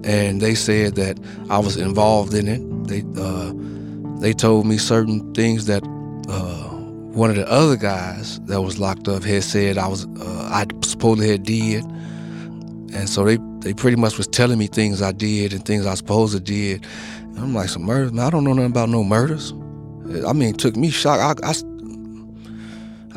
and 0.03 0.41
they 0.41 0.53
said 0.53 0.95
that 0.95 1.17
I 1.49 1.59
was 1.59 1.77
involved 1.77 2.33
in 2.33 2.49
it. 2.49 2.61
They 2.89 3.03
uh, 3.17 3.53
they 4.19 4.33
told 4.33 4.65
me 4.65 4.77
certain 4.77 5.33
things 5.33 5.65
that 5.67 5.83
uh, 6.27 6.67
one 7.15 7.29
of 7.29 7.37
the 7.37 7.49
other 7.49 7.77
guys 7.77 8.41
that 8.41 8.61
was 8.61 8.79
locked 8.79 9.07
up 9.07 9.23
had 9.23 9.45
said 9.45 9.77
I 9.77 9.87
was 9.87 10.05
uh, 10.19 10.49
I 10.51 10.65
supposedly 10.83 11.29
had 11.29 11.43
did, 11.43 11.85
and 12.93 13.09
so 13.09 13.23
they 13.25 13.37
they 13.59 13.73
pretty 13.73 13.97
much 13.97 14.17
was 14.17 14.27
telling 14.27 14.57
me 14.57 14.67
things 14.67 15.01
I 15.01 15.11
did 15.11 15.53
and 15.53 15.65
things 15.65 15.85
I 15.85 15.95
supposed 15.95 16.33
to 16.33 16.39
did. 16.39 16.85
And 17.21 17.39
I'm 17.39 17.53
like 17.53 17.69
some 17.69 17.83
murders, 17.83 18.13
man. 18.13 18.25
I 18.25 18.29
don't 18.29 18.43
know 18.43 18.53
nothing 18.53 18.71
about 18.71 18.89
no 18.89 19.03
murders. 19.03 19.51
I 20.25 20.33
mean, 20.33 20.49
it 20.49 20.57
took 20.57 20.75
me 20.75 20.89
shock. 20.89 21.19
I, 21.19 21.47
I 21.47 21.53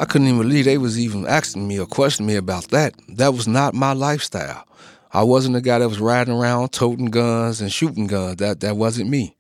I 0.00 0.06
couldn't 0.06 0.28
even 0.28 0.40
believe 0.40 0.64
they 0.64 0.78
was 0.78 0.98
even 0.98 1.26
asking 1.26 1.68
me 1.68 1.78
or 1.78 1.86
questioning 1.86 2.26
me 2.26 2.36
about 2.36 2.68
that. 2.68 2.94
That 3.08 3.34
was 3.34 3.46
not 3.46 3.74
my 3.74 3.92
lifestyle. 3.92 4.64
I 5.12 5.22
wasn't 5.24 5.54
the 5.54 5.60
guy 5.60 5.78
that 5.78 5.88
was 5.88 6.00
riding 6.00 6.34
around 6.34 6.70
toting 6.72 7.06
guns 7.06 7.60
and 7.60 7.72
shooting 7.72 8.06
guns. 8.06 8.36
That 8.36 8.60
that 8.60 8.76
wasn't 8.76 9.10
me. 9.10 9.36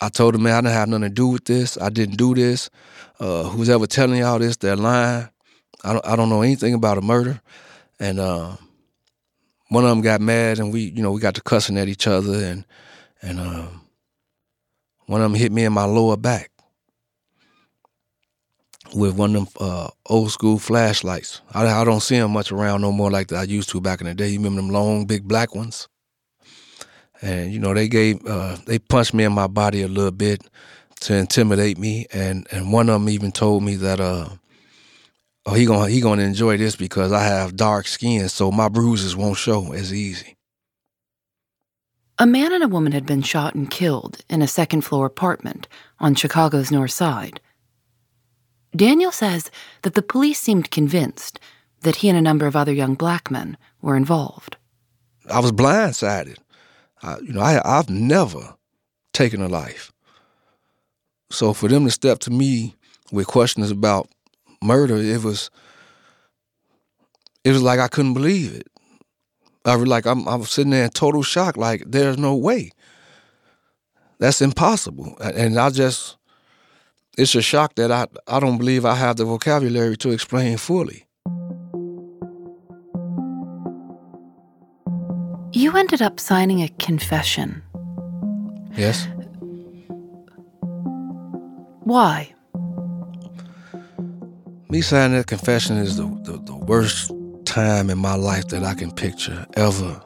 I 0.00 0.08
told 0.08 0.34
them, 0.34 0.42
man, 0.42 0.54
I 0.54 0.60
didn't 0.60 0.74
have 0.74 0.88
nothing 0.88 1.02
to 1.02 1.10
do 1.10 1.28
with 1.28 1.44
this. 1.44 1.78
I 1.80 1.88
didn't 1.88 2.16
do 2.16 2.34
this. 2.34 2.70
Uh, 3.20 3.44
who's 3.44 3.70
ever 3.70 3.86
telling 3.86 4.18
y'all 4.18 4.38
this, 4.38 4.56
they're 4.56 4.76
lying. 4.76 5.28
I 5.82 5.92
don't 5.92 6.06
I 6.06 6.16
don't 6.16 6.28
know 6.28 6.42
anything 6.42 6.74
about 6.74 6.98
a 6.98 7.02
murder. 7.02 7.40
And 8.00 8.18
uh, 8.18 8.56
one 9.74 9.84
of 9.84 9.90
them 9.90 10.00
got 10.00 10.20
mad 10.20 10.58
and 10.58 10.72
we, 10.72 10.82
you 10.82 11.02
know, 11.02 11.12
we 11.12 11.20
got 11.20 11.34
to 11.34 11.42
cussing 11.42 11.76
at 11.76 11.88
each 11.88 12.06
other 12.06 12.34
and 12.44 12.64
and 13.20 13.40
um, 13.40 13.80
one 15.06 15.20
of 15.20 15.30
them 15.30 15.38
hit 15.38 15.52
me 15.52 15.64
in 15.64 15.72
my 15.72 15.84
lower 15.84 16.16
back 16.16 16.50
with 18.94 19.16
one 19.16 19.34
of 19.34 19.52
them 19.52 19.52
uh, 19.60 19.88
old 20.06 20.30
school 20.30 20.58
flashlights. 20.58 21.40
I, 21.52 21.66
I 21.66 21.84
don't 21.84 22.00
see 22.02 22.18
them 22.18 22.32
much 22.32 22.52
around 22.52 22.82
no 22.82 22.92
more 22.92 23.10
like 23.10 23.32
I 23.32 23.42
used 23.42 23.70
to 23.70 23.80
back 23.80 24.00
in 24.00 24.06
the 24.06 24.14
day. 24.14 24.28
You 24.28 24.38
remember 24.38 24.62
them 24.62 24.70
long, 24.70 25.06
big 25.06 25.26
black 25.26 25.54
ones? 25.54 25.88
And 27.22 27.52
you 27.52 27.58
know 27.58 27.72
they 27.74 27.88
gave 27.88 28.24
uh, 28.26 28.56
they 28.66 28.78
punched 28.78 29.14
me 29.14 29.24
in 29.24 29.32
my 29.32 29.46
body 29.46 29.82
a 29.82 29.88
little 29.88 30.10
bit 30.10 30.42
to 31.00 31.14
intimidate 31.14 31.78
me, 31.78 32.06
and 32.12 32.46
and 32.50 32.72
one 32.72 32.88
of 32.88 33.00
them 33.00 33.08
even 33.08 33.32
told 33.32 33.62
me 33.62 33.76
that 33.76 34.00
uh, 34.00 34.28
oh 35.46 35.54
he 35.54 35.66
gonna 35.66 35.88
he 35.88 36.00
gonna 36.00 36.22
enjoy 36.22 36.56
this 36.56 36.76
because 36.76 37.12
I 37.12 37.24
have 37.24 37.56
dark 37.56 37.86
skin, 37.86 38.28
so 38.28 38.50
my 38.50 38.68
bruises 38.68 39.16
won't 39.16 39.36
show 39.36 39.72
as 39.72 39.92
easy. 39.92 40.36
A 42.18 42.26
man 42.26 42.52
and 42.52 42.62
a 42.62 42.68
woman 42.68 42.92
had 42.92 43.06
been 43.06 43.22
shot 43.22 43.54
and 43.54 43.68
killed 43.68 44.24
in 44.30 44.40
a 44.40 44.46
second 44.46 44.82
floor 44.82 45.04
apartment 45.04 45.66
on 45.98 46.14
Chicago's 46.14 46.70
North 46.70 46.92
Side. 46.92 47.40
Daniel 48.74 49.10
says 49.10 49.50
that 49.82 49.94
the 49.94 50.02
police 50.02 50.40
seemed 50.40 50.70
convinced 50.70 51.40
that 51.80 51.96
he 51.96 52.08
and 52.08 52.18
a 52.18 52.22
number 52.22 52.46
of 52.46 52.56
other 52.56 52.72
young 52.72 52.94
black 52.94 53.30
men 53.30 53.56
were 53.82 53.96
involved. 53.96 54.56
I 55.30 55.40
was 55.40 55.52
blindsided. 55.52 56.38
I, 57.02 57.18
you 57.18 57.32
know, 57.32 57.40
I, 57.40 57.60
I've 57.64 57.90
never 57.90 58.56
taken 59.12 59.42
a 59.42 59.48
life. 59.48 59.92
So 61.30 61.52
for 61.52 61.68
them 61.68 61.84
to 61.84 61.90
step 61.90 62.20
to 62.20 62.30
me 62.30 62.76
with 63.12 63.26
questions 63.26 63.70
about 63.70 64.08
murder, 64.64 64.96
it 64.96 65.22
was 65.22 65.50
it 67.44 67.52
was 67.52 67.62
like 67.62 67.78
I 67.78 67.88
couldn't 67.88 68.14
believe 68.14 68.54
it. 68.54 68.66
I 69.64 69.76
was 69.76 69.86
like 69.86 70.06
I'm 70.06 70.26
I 70.28 70.34
was 70.34 70.50
sitting 70.50 70.70
there 70.70 70.84
in 70.84 70.90
total 70.90 71.22
shock, 71.22 71.56
like 71.56 71.84
there's 71.86 72.18
no 72.18 72.34
way. 72.34 72.70
That's 74.18 74.40
impossible. 74.40 75.16
And 75.20 75.58
I 75.58 75.70
just 75.70 76.16
it's 77.16 77.34
a 77.34 77.42
shock 77.42 77.74
that 77.76 77.92
I 77.92 78.06
I 78.26 78.40
don't 78.40 78.58
believe 78.58 78.84
I 78.84 78.94
have 78.94 79.16
the 79.16 79.24
vocabulary 79.24 79.96
to 79.98 80.10
explain 80.10 80.56
fully. 80.56 81.06
You 85.52 85.76
ended 85.76 86.02
up 86.02 86.18
signing 86.18 86.62
a 86.62 86.68
confession. 86.80 87.62
Yes. 88.76 89.06
Why? 91.84 92.33
Me 94.70 94.80
signing 94.80 95.16
that 95.16 95.26
confession 95.26 95.76
is 95.76 95.96
the, 95.96 96.04
the, 96.22 96.38
the 96.44 96.56
worst 96.56 97.12
time 97.44 97.90
in 97.90 97.98
my 97.98 98.14
life 98.14 98.48
that 98.48 98.64
I 98.64 98.74
can 98.74 98.90
picture 98.90 99.46
ever. 99.54 100.02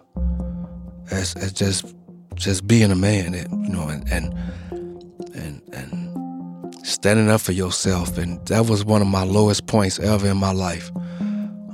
As, 1.10 1.34
as 1.36 1.52
just 1.52 1.94
just 2.34 2.66
being 2.66 2.90
a 2.92 2.96
man 2.96 3.32
that, 3.32 3.50
you 3.50 3.68
know 3.68 3.88
and, 3.88 4.06
and 4.12 4.32
and 5.34 5.62
and 5.72 6.86
standing 6.86 7.30
up 7.30 7.40
for 7.40 7.52
yourself. 7.52 8.18
And 8.18 8.44
that 8.46 8.66
was 8.66 8.84
one 8.84 9.00
of 9.00 9.08
my 9.08 9.24
lowest 9.24 9.66
points 9.66 9.98
ever 9.98 10.28
in 10.28 10.36
my 10.36 10.52
life. 10.52 10.90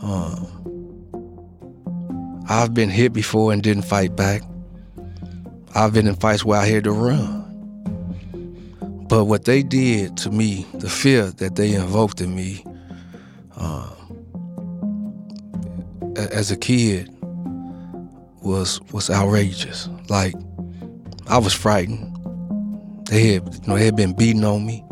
Um, 0.03 0.51
I've 2.49 2.75
been 2.75 2.91
hit 2.91 3.13
before 3.13 3.53
and 3.53 3.63
didn't 3.63 3.85
fight 3.85 4.15
back. 4.15 4.43
I've 5.75 5.93
been 5.93 6.07
in 6.07 6.15
fights 6.15 6.45
where 6.45 6.61
I 6.61 6.67
had 6.67 6.85
to 6.85 6.93
run. 6.93 7.43
But 9.09 9.25
what 9.25 9.45
they 9.45 9.63
did 9.63 10.17
to 10.19 10.31
me 10.31 10.67
the 10.75 10.89
fear 10.89 11.27
that 11.33 11.57
they 11.57 11.75
invoked 11.75 12.21
in 12.21 12.35
me 12.35 12.65
um, 13.57 14.17
as 16.17 16.51
a 16.51 16.57
kid 16.57 17.09
was 18.43 18.81
was 18.93 19.11
outrageous. 19.11 19.89
Like 20.09 20.35
I 21.29 21.39
was 21.39 21.53
frightened. 21.53 22.11
They 23.07 23.35
had 23.35 23.55
you 23.55 23.61
know 23.69 23.77
they 23.79 23.87
had 23.87 23.97
been 23.97 24.15
beating 24.15 24.45
on 24.45 24.65
me. 24.67 24.85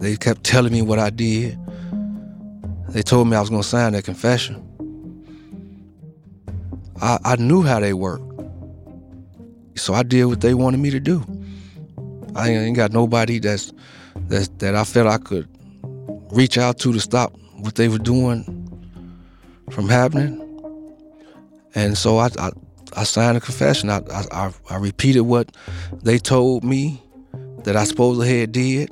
They 0.00 0.16
kept 0.16 0.44
telling 0.44 0.72
me 0.72 0.82
what 0.82 0.98
I 0.98 1.10
did. 1.10 1.58
They 2.90 3.02
told 3.02 3.28
me 3.28 3.36
I 3.36 3.40
was 3.40 3.50
gonna 3.50 3.62
sign 3.62 3.92
that 3.92 4.04
confession. 4.04 4.64
I, 7.00 7.18
I 7.24 7.36
knew 7.36 7.62
how 7.62 7.80
they 7.80 7.92
worked. 7.92 8.24
So 9.76 9.94
I 9.94 10.02
did 10.02 10.24
what 10.24 10.40
they 10.40 10.54
wanted 10.54 10.78
me 10.78 10.90
to 10.90 11.00
do. 11.00 11.24
I 12.34 12.50
ain't 12.50 12.76
got 12.76 12.92
nobody 12.92 13.38
that's 13.38 13.72
that's 14.28 14.48
that 14.58 14.74
I 14.74 14.84
felt 14.84 15.06
I 15.06 15.18
could 15.18 15.48
reach 16.32 16.58
out 16.58 16.78
to 16.80 16.92
to 16.92 17.00
stop 17.00 17.34
what 17.58 17.74
they 17.76 17.88
were 17.88 17.98
doing 17.98 18.44
from 19.70 19.88
happening. 19.88 20.44
And 21.74 21.96
so 21.96 22.18
I, 22.18 22.28
I, 22.38 22.50
I 22.96 23.04
signed 23.04 23.36
a 23.36 23.40
confession. 23.40 23.90
I, 23.90 24.00
I, 24.32 24.52
I 24.70 24.76
repeated 24.76 25.20
what 25.22 25.56
they 26.02 26.18
told 26.18 26.64
me 26.64 27.02
that 27.64 27.76
I 27.76 27.84
supposedly 27.84 28.40
had 28.40 28.52
did. 28.52 28.90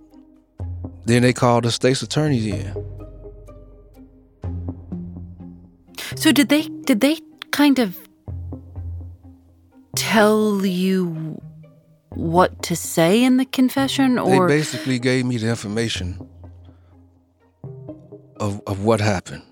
Then 1.05 1.23
they 1.23 1.33
called 1.33 1.65
the 1.65 1.71
state's 1.71 2.03
attorneys 2.03 2.47
in. 2.47 2.75
So 6.17 6.33
did 6.33 6.49
they 6.49 6.63
did 6.63 7.01
they 7.01 7.19
kind 7.51 7.79
of 7.79 7.97
tell 9.95 10.65
you 10.65 11.41
what 12.11 12.63
to 12.65 12.77
say 12.77 13.23
in 13.23 13.37
the 13.37 13.45
confession, 13.45 14.19
or 14.19 14.49
they 14.49 14.57
basically 14.59 14.99
gave 14.99 15.25
me 15.27 15.37
the 15.37 15.49
information 15.49 16.29
of 18.37 18.61
of 18.67 18.85
what 18.85 19.01
happened. 19.01 19.43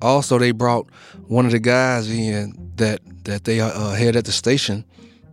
Also, 0.00 0.38
they 0.38 0.50
brought 0.50 0.88
one 1.28 1.46
of 1.46 1.52
the 1.52 1.60
guys 1.60 2.10
in 2.10 2.54
that 2.76 3.00
that 3.24 3.44
they 3.44 3.60
uh, 3.60 3.90
had 3.92 4.16
at 4.16 4.24
the 4.24 4.32
station 4.32 4.84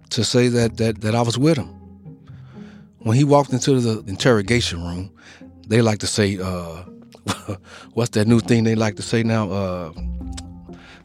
to 0.09 0.23
say 0.23 0.47
that 0.47 0.77
that 0.77 1.01
that 1.01 1.15
I 1.15 1.21
was 1.21 1.37
with 1.37 1.57
him. 1.57 1.75
When 2.99 3.15
he 3.15 3.23
walked 3.23 3.53
into 3.53 3.79
the 3.79 4.03
interrogation 4.07 4.83
room, 4.83 5.09
they 5.67 5.81
like 5.81 5.99
to 5.99 6.07
say, 6.07 6.37
uh, 6.37 6.83
"What's 7.93 8.11
that 8.11 8.27
new 8.27 8.39
thing 8.39 8.63
they 8.63 8.75
like 8.75 8.95
to 8.97 9.01
say 9.01 9.23
now?" 9.23 9.49
Uh, 9.49 9.93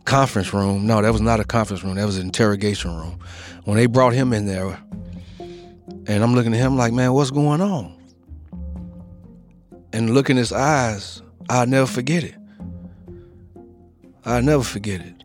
conference 0.04 0.52
room. 0.52 0.87
No, 0.87 1.02
that 1.02 1.12
was 1.12 1.20
not 1.20 1.40
a 1.40 1.44
conference 1.44 1.82
room. 1.82 1.94
That 1.94 2.06
was 2.06 2.18
an 2.18 2.26
interrogation 2.26 2.94
room. 2.94 3.18
When 3.64 3.76
they 3.76 3.87
brought 3.87 4.12
him 4.12 4.32
in 4.32 4.46
there, 4.46 4.78
and 6.06 6.23
I'm 6.23 6.34
looking 6.34 6.52
at 6.52 6.58
him 6.58 6.76
like, 6.76 6.92
"Man, 6.92 7.12
what's 7.12 7.30
going 7.30 7.61
on?" 7.61 7.94
And 9.92 10.12
look 10.12 10.28
in 10.28 10.37
his 10.37 10.52
eyes, 10.52 11.23
I'll 11.49 11.66
never 11.66 11.87
forget 11.87 12.25
it. 12.25 12.34
I'll 14.25 14.42
never 14.42 14.62
forget 14.62 15.00
it. 15.00 15.25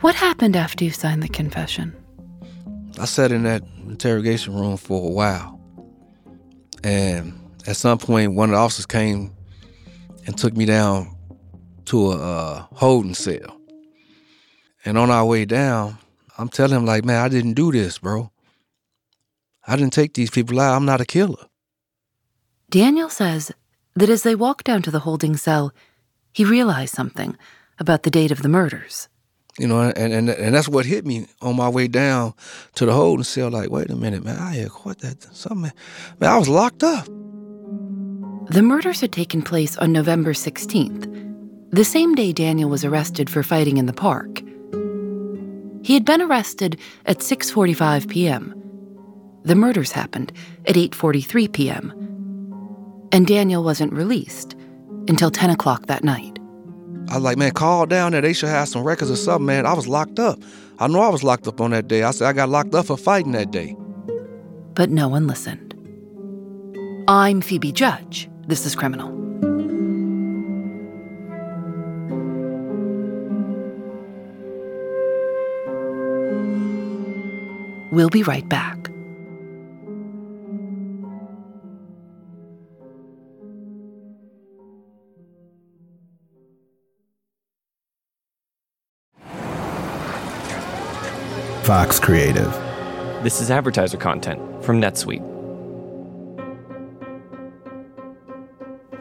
What 0.00 0.14
happened 0.14 0.56
after 0.56 0.84
you 0.84 0.90
signed 0.90 1.22
the 1.22 1.28
confession? 1.28 1.94
I 2.98 3.06
sat 3.06 3.32
in 3.32 3.42
that 3.42 3.62
interrogation 3.86 4.54
room 4.54 4.76
for 4.76 5.06
a 5.06 5.12
while. 5.12 5.60
And 6.82 7.38
at 7.66 7.76
some 7.76 7.98
point, 7.98 8.34
one 8.34 8.50
of 8.50 8.54
the 8.54 8.58
officers 8.58 8.86
came 8.86 9.32
and 10.26 10.36
took 10.36 10.56
me 10.56 10.64
down 10.64 11.13
to 11.86 12.12
a 12.12 12.16
uh, 12.16 12.66
holding 12.74 13.14
cell. 13.14 13.60
And 14.84 14.98
on 14.98 15.10
our 15.10 15.24
way 15.24 15.44
down, 15.44 15.98
I'm 16.36 16.48
telling 16.48 16.76
him, 16.76 16.86
like, 16.86 17.04
man, 17.04 17.24
I 17.24 17.28
didn't 17.28 17.54
do 17.54 17.72
this, 17.72 17.98
bro. 17.98 18.30
I 19.66 19.76
didn't 19.76 19.92
take 19.92 20.14
these 20.14 20.30
people 20.30 20.60
out. 20.60 20.74
I'm 20.74 20.84
not 20.84 21.00
a 21.00 21.06
killer. 21.06 21.46
Daniel 22.70 23.08
says 23.08 23.52
that 23.94 24.10
as 24.10 24.22
they 24.22 24.34
walked 24.34 24.66
down 24.66 24.82
to 24.82 24.90
the 24.90 25.00
holding 25.00 25.36
cell, 25.36 25.72
he 26.32 26.44
realized 26.44 26.94
something 26.94 27.36
about 27.78 28.02
the 28.02 28.10
date 28.10 28.30
of 28.30 28.42
the 28.42 28.48
murders. 28.48 29.08
You 29.58 29.68
know, 29.68 29.80
and, 29.80 30.12
and 30.12 30.28
and 30.28 30.54
that's 30.54 30.68
what 30.68 30.84
hit 30.84 31.06
me 31.06 31.28
on 31.40 31.54
my 31.54 31.68
way 31.68 31.86
down 31.86 32.34
to 32.74 32.86
the 32.86 32.92
holding 32.92 33.22
cell. 33.22 33.50
Like, 33.50 33.70
wait 33.70 33.88
a 33.88 33.94
minute, 33.94 34.24
man, 34.24 34.36
I 34.36 34.56
had 34.56 34.70
caught 34.70 34.98
that 34.98 35.22
something. 35.32 35.70
Man, 36.18 36.30
I 36.30 36.36
was 36.36 36.48
locked 36.48 36.82
up. 36.82 37.06
The 38.50 38.62
murders 38.62 39.00
had 39.00 39.12
taken 39.12 39.42
place 39.42 39.76
on 39.78 39.92
November 39.92 40.32
16th, 40.32 41.06
the 41.74 41.84
same 41.84 42.14
day 42.14 42.32
Daniel 42.32 42.70
was 42.70 42.84
arrested 42.84 43.28
for 43.28 43.42
fighting 43.42 43.78
in 43.78 43.86
the 43.86 43.92
park. 43.92 44.40
He 45.82 45.94
had 45.94 46.04
been 46.04 46.22
arrested 46.22 46.78
at 47.04 47.18
6:45 47.18 48.08
p.m. 48.08 48.54
The 49.42 49.56
murders 49.56 49.90
happened 49.90 50.32
at 50.66 50.76
8:43 50.76 51.52
p.m. 51.52 51.92
And 53.10 53.26
Daniel 53.26 53.64
wasn't 53.64 53.92
released 53.92 54.54
until 55.08 55.30
10 55.30 55.50
o'clock 55.50 55.86
that 55.86 56.04
night. 56.04 56.38
I 57.10 57.16
was 57.16 57.24
like, 57.24 57.36
man, 57.36 57.50
call 57.50 57.86
down 57.86 58.12
there. 58.12 58.22
They 58.22 58.32
should 58.32 58.48
have 58.50 58.68
some 58.68 58.84
records 58.84 59.10
or 59.10 59.16
something, 59.16 59.46
man. 59.46 59.66
I 59.66 59.74
was 59.74 59.88
locked 59.88 60.20
up. 60.20 60.38
I 60.78 60.86
know 60.86 61.00
I 61.00 61.08
was 61.08 61.24
locked 61.24 61.48
up 61.48 61.60
on 61.60 61.72
that 61.72 61.88
day. 61.88 62.04
I 62.04 62.12
said 62.12 62.28
I 62.28 62.32
got 62.32 62.48
locked 62.48 62.74
up 62.74 62.86
for 62.86 62.96
fighting 62.96 63.32
that 63.32 63.50
day. 63.50 63.76
But 64.74 64.90
no 64.90 65.08
one 65.08 65.26
listened. 65.26 65.74
I'm 67.08 67.40
Phoebe 67.40 67.72
Judge. 67.72 68.30
This 68.46 68.64
is 68.64 68.74
Criminal. 68.74 69.23
We'll 77.94 78.10
be 78.10 78.24
right 78.24 78.48
back. 78.48 78.90
Vox 91.62 92.00
Creative. 92.00 92.52
This 93.22 93.40
is 93.40 93.50
advertiser 93.50 93.96
content 93.96 94.42
from 94.64 94.80
NetSuite. 94.80 95.33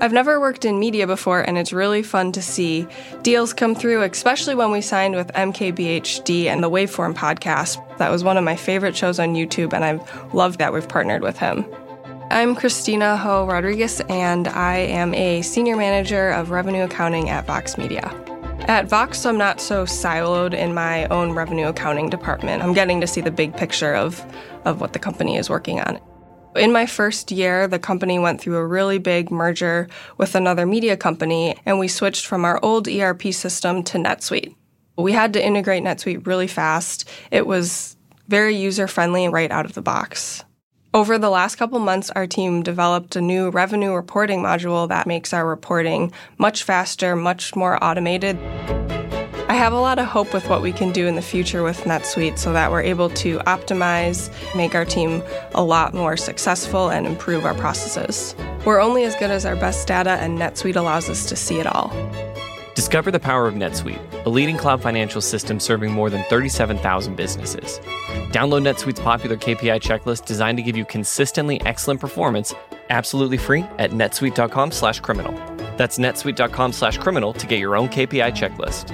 I've 0.04 0.12
never 0.12 0.38
worked 0.38 0.66
in 0.66 0.80
media 0.80 1.08
before, 1.08 1.40
and 1.40 1.58
it's 1.58 1.72
really 1.72 2.04
fun 2.04 2.34
to 2.34 2.42
see 2.42 2.86
deals 3.22 3.54
come 3.54 3.74
through, 3.74 4.02
especially 4.02 4.54
when 4.54 4.70
we 4.70 4.82
signed 4.82 5.16
with 5.16 5.32
MKBHD 5.32 6.48
and 6.48 6.62
the 6.62 6.70
Waveform 6.70 7.14
podcast. 7.16 7.82
That 8.00 8.12
was 8.12 8.22
one 8.22 8.36
of 8.36 8.44
my 8.44 8.58
favorite 8.58 8.98
shows 8.98 9.18
on 9.18 9.34
YouTube, 9.34 9.72
and 9.72 9.86
I've 9.86 10.34
loved 10.34 10.60
that 10.60 10.74
we've 10.74 10.90
partnered 10.90 11.22
with 11.22 11.38
him. 11.38 11.66
I'm 12.32 12.54
Christina 12.54 13.16
Ho 13.16 13.46
Rodriguez, 13.46 14.02
and 14.10 14.50
I 14.50 14.76
am 14.80 15.14
a 15.14 15.42
senior 15.42 15.78
manager 15.78 16.32
of 16.32 16.52
revenue 16.52 16.84
accounting 16.84 17.30
at 17.30 17.48
Vox 17.48 17.78
Media. 17.78 18.14
At 18.68 18.90
Vox, 18.90 19.26
I'm 19.26 19.38
not 19.38 19.62
so 19.62 19.86
siloed 19.86 20.54
in 20.54 20.74
my 20.74 21.06
own 21.06 21.32
revenue 21.32 21.68
accounting 21.68 22.10
department. 22.10 22.62
I'm 22.62 22.74
getting 22.74 23.00
to 23.00 23.08
see 23.08 23.22
the 23.22 23.32
big 23.32 23.56
picture 23.56 23.96
of, 23.96 24.22
of 24.66 24.82
what 24.82 24.92
the 24.92 25.00
company 25.00 25.38
is 25.38 25.50
working 25.50 25.80
on. 25.80 25.98
In 26.56 26.72
my 26.72 26.86
first 26.86 27.32
year, 27.32 27.68
the 27.68 27.80
company 27.80 28.20
went 28.20 28.40
through 28.40 28.58
a 28.58 28.68
really 28.68 29.00
big 29.00 29.32
merger 29.32 29.88
with 30.18 30.36
another 30.36 30.68
media 30.68 30.96
company, 30.96 31.58
and 31.66 31.80
we 31.80 31.88
switched 31.88 32.28
from 32.28 32.46
our 32.46 32.60
old 32.62 32.88
ERP 32.88 33.34
system 33.34 33.82
to 33.84 33.98
NetSuite. 33.98 34.54
We 34.96 35.14
had 35.14 35.34
to 35.34 35.44
integrate 35.44 35.84
NetSuite 35.84 36.28
really 36.28 36.46
fast. 36.46 37.10
It 37.32 37.48
was 37.48 37.98
very 38.28 38.56
user 38.56 38.88
friendly 38.88 39.28
right 39.28 39.50
out 39.50 39.66
of 39.66 39.74
the 39.74 39.82
box. 39.82 40.44
Over 40.94 41.18
the 41.18 41.32
last 41.32 41.56
couple 41.56 41.80
months, 41.80 42.12
our 42.12 42.28
team 42.28 42.62
developed 42.62 43.16
a 43.16 43.22
new 43.22 43.50
revenue 43.50 43.94
reporting 43.94 44.44
module 44.44 44.88
that 44.90 45.08
makes 45.08 45.34
our 45.34 45.48
reporting 45.48 46.12
much 46.38 46.62
faster, 46.62 47.16
much 47.16 47.56
more 47.56 47.84
automated. 47.84 48.38
I 49.50 49.56
have 49.56 49.74
a 49.74 49.80
lot 49.80 50.00
of 50.00 50.06
hope 50.06 50.34
with 50.34 50.50
what 50.50 50.62
we 50.62 50.72
can 50.72 50.92
do 50.92 51.06
in 51.06 51.16
the 51.16 51.22
future 51.22 51.64
with 51.64 51.82
NetSuite 51.82 52.38
so 52.38 52.54
that 52.54 52.72
we're 52.72 52.82
able 52.82 53.10
to 53.10 53.40
optimize, 53.40 54.32
make 54.56 54.74
our 54.74 54.86
team 54.86 55.22
a 55.54 55.64
lot 55.64 55.94
more 55.94 56.16
successful, 56.16 56.90
and 56.90 57.06
improve 57.06 57.46
our 57.46 57.54
processes. 57.54 58.36
We're 58.66 58.80
only 58.80 59.04
as 59.04 59.16
good 59.16 59.32
as 59.32 59.46
our 59.46 59.56
best 59.56 59.88
data, 59.88 60.12
and 60.12 60.40
NetSuite 60.40 60.76
allows 60.76 61.10
us 61.10 61.28
to 61.28 61.36
see 61.36 61.60
it 61.60 61.68
all. 61.68 61.92
Discover 62.74 63.12
the 63.12 63.20
power 63.20 63.48
of 63.48 63.54
NetSuite, 63.56 64.26
a 64.26 64.30
leading 64.30 64.58
cloud 64.58 64.82
financial 64.82 65.22
system 65.22 65.60
serving 65.60 65.92
more 65.92 66.10
than 66.10 66.24
37,000 66.24 67.16
businesses. 67.16 67.80
Download 68.32 68.62
NetSuite's 68.64 69.02
popular 69.02 69.36
KPI 69.36 69.82
checklist 69.82 70.26
designed 70.26 70.58
to 70.58 70.64
give 70.64 70.78
you 70.78 70.86
consistently 70.86 71.62
excellent 71.66 72.00
performance 72.00 72.54
absolutely 72.90 73.38
free 73.38 73.66
at 73.80 73.92
netsuite.com/criminal. 73.92 75.34
That's 75.78 75.98
netsuite.com/criminal 75.98 77.34
to 77.34 77.48
get 77.48 77.60
your 77.60 77.76
own 77.76 77.90
KPI 77.90 78.32
checklist. 78.32 78.94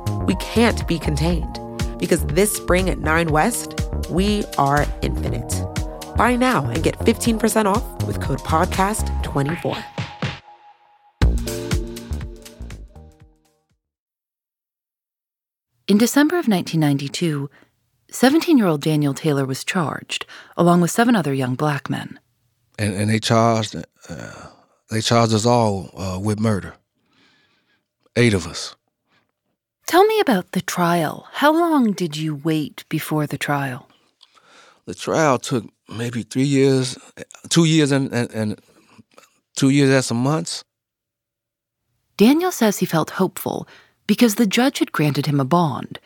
We 0.25 0.35
can't 0.35 0.87
be 0.87 0.99
contained 0.99 1.59
because 1.97 2.25
this 2.27 2.55
spring 2.55 2.89
at 2.89 2.99
9 2.99 3.27
West, 3.31 3.79
we 4.09 4.43
are 4.57 4.85
infinite. 5.01 5.65
Buy 6.15 6.35
now 6.35 6.65
and 6.65 6.83
get 6.83 6.97
15% 6.99 7.65
off 7.65 8.03
with 8.05 8.21
code 8.21 8.39
PODCAST24. 8.39 9.83
In 15.87 15.97
December 15.97 16.35
of 16.35 16.47
1992, 16.47 17.49
17 18.11 18.57
year 18.57 18.67
old 18.67 18.81
Daniel 18.81 19.13
Taylor 19.13 19.45
was 19.45 19.63
charged, 19.63 20.25
along 20.55 20.81
with 20.81 20.91
seven 20.91 21.15
other 21.15 21.33
young 21.33 21.55
black 21.55 21.89
men. 21.89 22.19
And, 22.77 22.93
and 22.93 23.09
they 23.09 23.19
charged 23.19 23.75
uh, 24.07 24.47
they 24.89 25.01
charged 25.01 25.33
us 25.33 25.45
all 25.45 25.89
uh, 25.97 26.19
with 26.19 26.39
murder. 26.39 26.75
Eight 28.15 28.33
of 28.33 28.45
us. 28.47 28.75
Tell 29.87 30.05
me 30.05 30.19
about 30.19 30.51
the 30.51 30.61
trial. 30.61 31.27
How 31.33 31.51
long 31.51 31.91
did 31.91 32.15
you 32.15 32.35
wait 32.35 32.85
before 32.89 33.27
the 33.27 33.37
trial? 33.37 33.87
The 34.85 34.95
trial 34.95 35.37
took 35.37 35.65
maybe 35.89 36.23
three 36.23 36.43
years, 36.43 36.97
two 37.49 37.65
years 37.65 37.91
and, 37.91 38.11
and, 38.13 38.31
and 38.31 38.61
two 39.55 39.69
years 39.69 39.89
and 39.89 40.03
some 40.03 40.23
months. 40.23 40.63
Daniel 42.17 42.51
says 42.51 42.77
he 42.77 42.85
felt 42.85 43.11
hopeful 43.11 43.67
because 44.07 44.35
the 44.35 44.45
judge 44.45 44.79
had 44.79 44.91
granted 44.91 45.25
him 45.25 45.39
a 45.39 45.45
bond, 45.45 45.99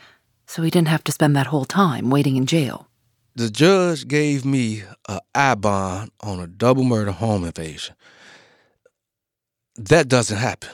so 0.47 0.61
he 0.61 0.69
didn't 0.69 0.87
have 0.87 1.03
to 1.03 1.11
spend 1.11 1.35
that 1.35 1.47
whole 1.47 1.65
time 1.65 2.09
waiting 2.09 2.35
in 2.35 2.45
jail. 2.45 2.87
The 3.35 3.49
judge 3.49 4.07
gave 4.07 4.45
me 4.45 4.83
a 5.09 5.19
I 5.33 5.55
bond 5.55 6.11
on 6.21 6.39
a 6.39 6.47
double 6.47 6.83
murder 6.83 7.11
home 7.11 7.43
invasion. 7.43 7.95
That 9.75 10.07
doesn't 10.07 10.37
happen. 10.37 10.69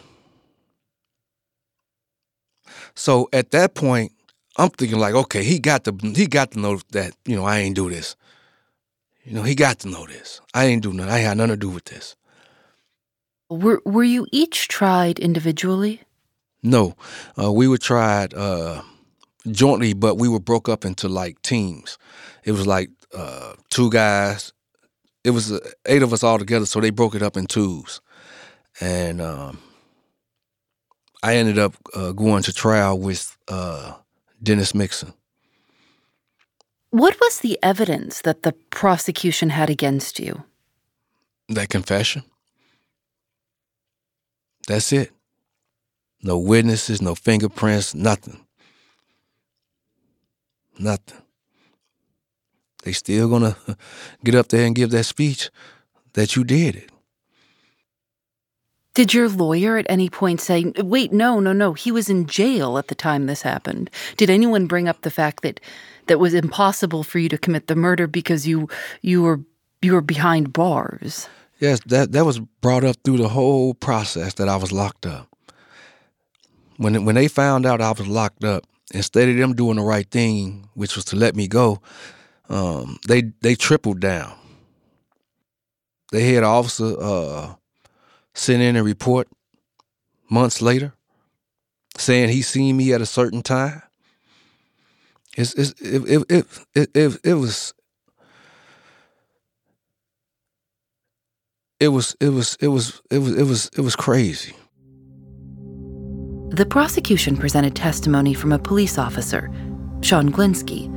So 2.96 3.30
at 3.34 3.52
that 3.52 3.74
point, 3.76 4.12
I'm 4.58 4.70
thinking 4.70 5.00
like, 5.00 5.14
okay, 5.14 5.44
he 5.44 5.60
got 5.60 5.84
to 5.86 5.96
he 6.16 6.28
got 6.28 6.52
to 6.52 6.60
know 6.60 6.80
that 6.92 7.14
you 7.26 7.36
know 7.36 7.46
I 7.46 7.60
ain't 7.60 7.76
do 7.76 7.90
this. 7.90 8.16
You 9.24 9.34
know, 9.34 9.44
he 9.44 9.56
got 9.56 9.80
to 9.80 9.88
know 9.88 10.06
this. 10.08 10.42
I 10.54 10.66
ain't 10.66 10.84
do 10.84 10.94
nothing. 10.94 11.12
I 11.12 11.20
had 11.20 11.38
nothing 11.38 11.52
to 11.52 11.58
do 11.58 11.70
with 11.70 11.86
this. 11.86 12.16
Were 13.50 13.82
were 13.86 14.04
you 14.04 14.28
each 14.32 14.68
tried 14.68 15.20
individually? 15.20 16.02
No, 16.64 16.96
uh, 17.42 17.52
we 17.52 17.68
were 17.68 17.78
tried 17.78 18.34
uh, 18.34 18.82
jointly, 19.50 19.94
but 19.94 20.18
we 20.18 20.28
were 20.28 20.40
broke 20.40 20.70
up 20.70 20.86
into 20.86 21.08
like 21.08 21.42
teams. 21.42 21.98
It 22.44 22.52
was 22.52 22.68
like 22.68 22.90
uh, 23.16 23.54
two 23.70 23.90
guys. 23.90 24.54
It 25.24 25.32
was 25.32 25.52
uh, 25.52 25.60
eight 25.86 26.04
of 26.04 26.14
us 26.14 26.24
all 26.24 26.40
together, 26.40 26.66
so 26.66 26.80
they 26.80 26.90
broke 26.90 27.16
it 27.16 27.24
up 27.24 27.38
in 27.38 27.46
twos, 27.48 28.02
and 28.80 29.22
um, 29.22 29.60
I 31.24 31.36
ended 31.36 31.60
up 31.60 31.76
uh, 31.94 32.12
going 32.12 32.44
to 32.44 32.54
trial 32.54 32.98
with 32.98 33.38
uh, 33.48 33.94
Dennis 34.42 34.74
Mixon. 34.74 35.14
What 36.90 37.16
was 37.22 37.40
the 37.40 37.58
evidence 37.64 38.22
that 38.22 38.44
the 38.44 38.54
prosecution 38.70 39.50
had 39.50 39.70
against 39.70 40.20
you? 40.20 40.44
That 41.48 41.70
confession. 41.70 42.24
That's 44.68 44.92
it. 44.92 45.12
No 46.24 46.38
witnesses, 46.38 47.02
no 47.02 47.16
fingerprints, 47.16 47.96
nothing. 47.96 48.46
Nothing. 50.78 51.18
They 52.84 52.92
still 52.92 53.30
gonna 53.30 53.56
get 54.24 54.36
up 54.36 54.48
there 54.48 54.66
and 54.66 54.76
give 54.76 54.92
that 54.92 55.06
speech 55.06 55.50
that 56.14 56.36
you 56.36 56.44
did 56.44 56.76
it. 56.76 56.91
Did 58.94 59.14
your 59.14 59.30
lawyer 59.30 59.78
at 59.78 59.86
any 59.90 60.10
point 60.10 60.42
say, 60.42 60.74
wait, 60.78 61.14
no, 61.14 61.40
no, 61.40 61.54
no, 61.54 61.74
he 61.74 61.92
was 61.92 62.10
in 62.10 62.26
jail 62.26 62.78
at 62.78 62.90
the 62.90 62.96
time 62.96 63.26
this 63.26 63.42
happened? 63.42 63.90
Did 64.18 64.30
anyone 64.30 64.68
bring 64.68 64.90
up 64.90 65.02
the 65.02 65.12
fact 65.12 65.44
that 65.44 65.62
that 66.08 66.20
was 66.20 66.34
impossible 66.34 67.04
for 67.04 67.20
you 67.20 67.30
to 67.30 67.38
commit 67.38 67.68
the 67.68 67.76
murder 67.76 68.06
because 68.06 68.48
you 68.48 68.68
you 69.02 69.22
were 69.22 69.40
you 69.82 69.94
were 69.94 70.02
behind 70.02 70.52
bars? 70.52 71.30
Yes, 71.60 71.80
that 71.86 72.12
that 72.12 72.26
was 72.26 72.40
brought 72.40 72.84
up 72.84 72.98
through 73.04 73.18
the 73.18 73.30
whole 73.30 73.74
process 73.74 74.34
that 74.34 74.50
I 74.50 74.58
was 74.58 74.74
locked 74.74 75.06
up. 75.06 75.30
When 76.78 77.06
when 77.06 77.16
they 77.16 77.30
found 77.30 77.66
out 77.66 77.80
I 77.80 77.92
was 77.92 78.08
locked 78.08 78.44
up, 78.44 78.66
instead 78.94 79.30
of 79.30 79.38
them 79.38 79.54
doing 79.54 79.78
the 79.78 79.84
right 79.84 80.10
thing, 80.10 80.68
which 80.74 80.98
was 80.98 81.06
to 81.06 81.16
let 81.16 81.36
me 81.36 81.48
go, 81.48 81.80
um, 82.50 82.98
they 83.08 83.32
they 83.42 83.56
tripled 83.56 84.02
down. 84.02 84.34
They 86.12 86.34
had 86.34 86.44
officer 86.44 86.94
uh, 87.00 87.56
sent 88.34 88.62
in 88.62 88.76
a 88.76 88.84
report 88.84 89.28
months 90.30 90.62
later 90.62 90.94
saying 91.98 92.30
he 92.30 92.42
seen 92.42 92.78
me 92.78 92.94
at 92.94 93.02
a 93.02 93.06
certain 93.06 93.42
time. 93.42 93.82
It's, 95.38 95.54
it's, 95.54 95.72
it, 95.82 96.26
it, 96.30 96.48
it, 96.76 96.90
it, 96.94 97.18
it, 97.24 97.34
was 97.34 97.74
it 101.80 101.88
was 101.88 102.16
it 102.20 102.30
was 102.30 102.58
it 102.60 102.68
was 102.68 103.02
it 103.10 103.18
was 103.20 103.38
it 103.38 103.44
was 103.44 103.70
it 103.78 103.82
was 103.82 103.96
crazy. 103.96 104.54
The 106.50 106.66
prosecution 106.66 107.38
presented 107.38 107.76
testimony 107.76 108.34
from 108.34 108.52
a 108.52 108.60
police 108.60 108.98
officer, 108.98 109.50
Sean 110.02 110.30
Glinsky, 110.30 110.88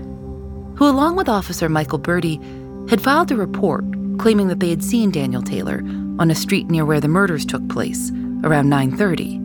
who 0.76 0.88
along 0.88 1.14
with 1.14 1.28
officer 1.28 1.68
Michael 1.68 1.98
Birdie 1.98 2.40
had 2.88 3.00
filed 3.00 3.30
a 3.30 3.36
report 3.36 3.84
claiming 4.18 4.48
that 4.48 4.60
they 4.60 4.70
had 4.70 4.82
seen 4.82 5.10
Daniel 5.10 5.42
Taylor 5.42 5.82
on 6.18 6.30
a 6.30 6.34
street 6.34 6.68
near 6.70 6.84
where 6.84 7.00
the 7.00 7.08
murders 7.08 7.44
took 7.44 7.68
place 7.68 8.10
around 8.42 8.68
9:30. 8.68 9.40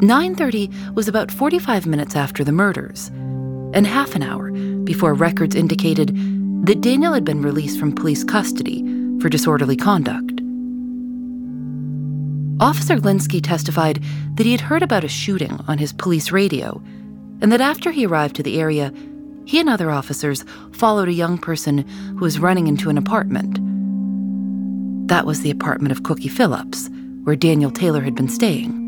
9:30 0.00 0.94
was 0.94 1.08
about 1.08 1.30
45 1.30 1.86
minutes 1.86 2.16
after 2.16 2.44
the 2.44 2.52
murders 2.52 3.10
and 3.72 3.86
half 3.86 4.14
an 4.14 4.22
hour 4.22 4.50
before 4.84 5.14
records 5.14 5.54
indicated 5.54 6.14
that 6.66 6.80
Daniel 6.80 7.12
had 7.12 7.24
been 7.24 7.42
released 7.42 7.78
from 7.78 7.92
police 7.92 8.24
custody 8.24 8.82
for 9.20 9.28
disorderly 9.28 9.76
conduct. 9.76 10.40
Officer 12.58 12.96
Glinsky 12.96 13.42
testified 13.42 14.02
that 14.36 14.46
he 14.46 14.52
had 14.52 14.62
heard 14.62 14.82
about 14.82 15.04
a 15.04 15.08
shooting 15.08 15.58
on 15.68 15.78
his 15.78 15.92
police 15.92 16.32
radio 16.32 16.82
and 17.42 17.52
that 17.52 17.60
after 17.60 17.90
he 17.90 18.06
arrived 18.06 18.34
to 18.36 18.42
the 18.42 18.58
area, 18.58 18.92
he 19.46 19.60
and 19.60 19.68
other 19.68 19.90
officers 19.90 20.44
followed 20.72 21.08
a 21.08 21.12
young 21.12 21.38
person 21.38 21.78
who 21.78 22.20
was 22.20 22.38
running 22.38 22.66
into 22.66 22.90
an 22.90 22.98
apartment. 22.98 23.58
That 25.08 25.24
was 25.24 25.40
the 25.40 25.52
apartment 25.52 25.92
of 25.92 26.02
Cookie 26.02 26.28
Phillips, 26.28 26.90
where 27.22 27.36
Daniel 27.36 27.70
Taylor 27.70 28.02
had 28.02 28.16
been 28.16 28.28
staying. 28.28 28.82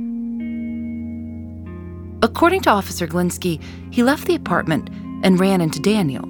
According 2.22 2.62
to 2.62 2.70
Officer 2.70 3.06
Glinsky, 3.06 3.62
he 3.92 4.02
left 4.02 4.26
the 4.26 4.34
apartment 4.34 4.90
and 5.22 5.38
ran 5.38 5.60
into 5.60 5.80
Daniel. 5.80 6.24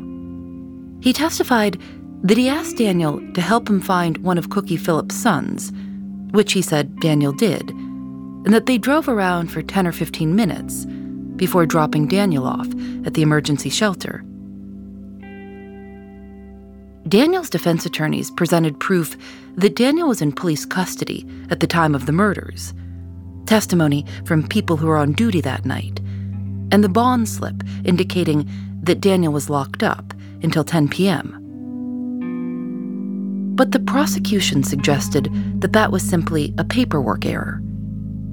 He 1.01 1.15
testified 1.15 1.81
that 2.23 2.37
he 2.37 2.51
asked 2.51 2.77
Daniel 2.77 3.21
to 3.33 3.41
help 3.41 3.69
him 3.69 3.81
find 3.81 4.19
one 4.19 4.37
of 4.37 4.51
Cookie 4.51 4.77
Phillips' 4.77 5.15
sons, 5.15 5.73
which 6.33 6.53
he 6.53 6.61
said 6.61 7.01
Daniel 7.01 7.33
did, 7.33 7.71
and 7.71 8.53
that 8.53 8.67
they 8.67 8.77
drove 8.77 9.09
around 9.09 9.51
for 9.51 9.63
10 9.63 9.87
or 9.87 9.93
15 9.93 10.37
minutes 10.37 10.87
before 11.39 11.65
dropping 11.65 12.09
Daniel 12.09 12.47
off 12.47 12.69
at 13.07 13.15
the 13.15 13.23
emergency 13.23 13.71
shelter. 13.71 14.23
Daniel's 17.09 17.49
defense 17.49 17.87
attorneys 17.87 18.31
presented 18.31 18.79
proof 18.81 19.17
that 19.57 19.77
Daniel 19.77 20.09
was 20.09 20.21
in 20.21 20.31
police 20.31 20.67
custody 20.67 21.27
at 21.51 21.61
the 21.61 21.67
time 21.67 21.95
of 21.95 22.05
the 22.05 22.13
murders, 22.13 22.75
testimony 23.47 24.05
from 24.27 24.47
people 24.47 24.77
who 24.77 24.87
were 24.87 24.99
on 24.99 25.13
duty 25.13 25.41
that 25.41 25.65
night, 25.65 26.01
and 26.71 26.85
the 26.85 26.89
bond 26.89 27.27
slip 27.27 27.63
indicating 27.85 28.47
that 28.83 29.01
Daniel 29.01 29.33
was 29.33 29.49
locked 29.49 29.83
up 29.83 30.13
until 30.43 30.65
10 30.65 30.89
p.m. 30.89 31.35
But 33.55 33.73
the 33.73 33.81
prosecution 33.81 34.63
suggested 34.63 35.31
that 35.61 35.73
that 35.73 35.91
was 35.91 36.03
simply 36.03 36.55
a 36.59 36.65
paperwork 36.65 37.25
error, 37.25 37.61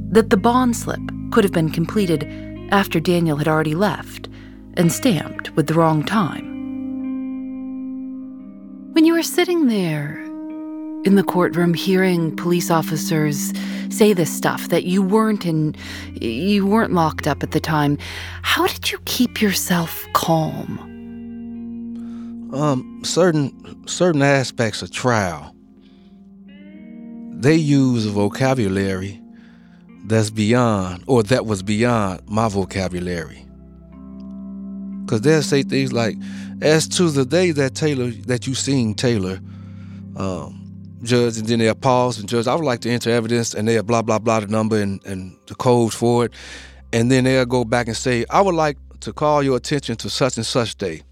that 0.09 0.29
the 0.31 0.37
bond 0.37 0.75
slip 0.75 0.99
could 1.31 1.43
have 1.45 1.53
been 1.53 1.71
completed 1.71 2.23
after 2.71 2.99
Daniel 2.99 3.37
had 3.37 3.47
already 3.47 3.75
left 3.75 4.27
and 4.75 4.91
stamped 4.91 5.51
with 5.51 5.67
the 5.67 5.73
wrong 5.73 6.03
time. 6.03 6.53
When 8.93 9.05
you 9.05 9.13
were 9.13 9.23
sitting 9.23 9.67
there 9.67 10.21
in 11.03 11.15
the 11.15 11.23
courtroom 11.23 11.73
hearing 11.73 12.35
police 12.35 12.71
officers 12.71 13.53
say 13.89 14.13
this 14.13 14.31
stuff 14.31 14.69
that 14.69 14.85
you 14.85 15.01
weren't 15.01 15.45
in 15.45 15.75
you 16.21 16.65
weren't 16.65 16.93
locked 16.93 17.27
up 17.27 17.43
at 17.43 17.51
the 17.51 17.59
time, 17.59 17.97
how 18.41 18.65
did 18.67 18.91
you 18.91 18.99
keep 19.05 19.41
yourself 19.41 20.05
calm? 20.13 20.79
Um, 22.53 23.01
certain 23.03 23.85
certain 23.87 24.21
aspects 24.21 24.81
of 24.81 24.91
trial, 24.91 25.55
they 26.47 27.55
use 27.55 28.05
vocabulary 28.05 29.21
that's 30.07 30.29
beyond, 30.29 31.03
or 31.07 31.23
that 31.23 31.45
was 31.45 31.63
beyond 31.63 32.21
my 32.27 32.47
vocabulary. 32.47 33.45
Because 35.03 35.21
they'll 35.21 35.41
say 35.41 35.63
things 35.63 35.93
like, 35.93 36.15
as 36.61 36.87
to 36.87 37.09
the 37.09 37.25
day 37.25 37.51
that 37.51 37.75
Taylor, 37.75 38.09
that 38.27 38.47
you 38.47 38.55
seen 38.55 38.93
Taylor, 38.93 39.39
um, 40.15 40.61
judge, 41.03 41.37
and 41.37 41.47
then 41.47 41.59
they'll 41.59 41.75
pause 41.75 42.19
and 42.19 42.27
judge, 42.27 42.47
I 42.47 42.55
would 42.55 42.65
like 42.65 42.81
to 42.81 42.89
enter 42.89 43.09
evidence, 43.09 43.53
and 43.53 43.67
they'll 43.67 43.83
blah, 43.83 44.01
blah, 44.01 44.19
blah 44.19 44.39
the 44.39 44.47
number 44.47 44.81
and, 44.81 45.03
and 45.05 45.37
the 45.47 45.55
codes 45.55 45.93
for 45.95 46.25
it. 46.25 46.33
And 46.93 47.11
then 47.11 47.25
they'll 47.25 47.45
go 47.45 47.65
back 47.65 47.87
and 47.87 47.97
say, 47.97 48.25
I 48.29 48.41
would 48.41 48.55
like 48.55 48.77
to 49.01 49.13
call 49.13 49.43
your 49.43 49.57
attention 49.57 49.95
to 49.97 50.09
such 50.09 50.37
and 50.37 50.45
such 50.45 50.75
day. 50.75 51.03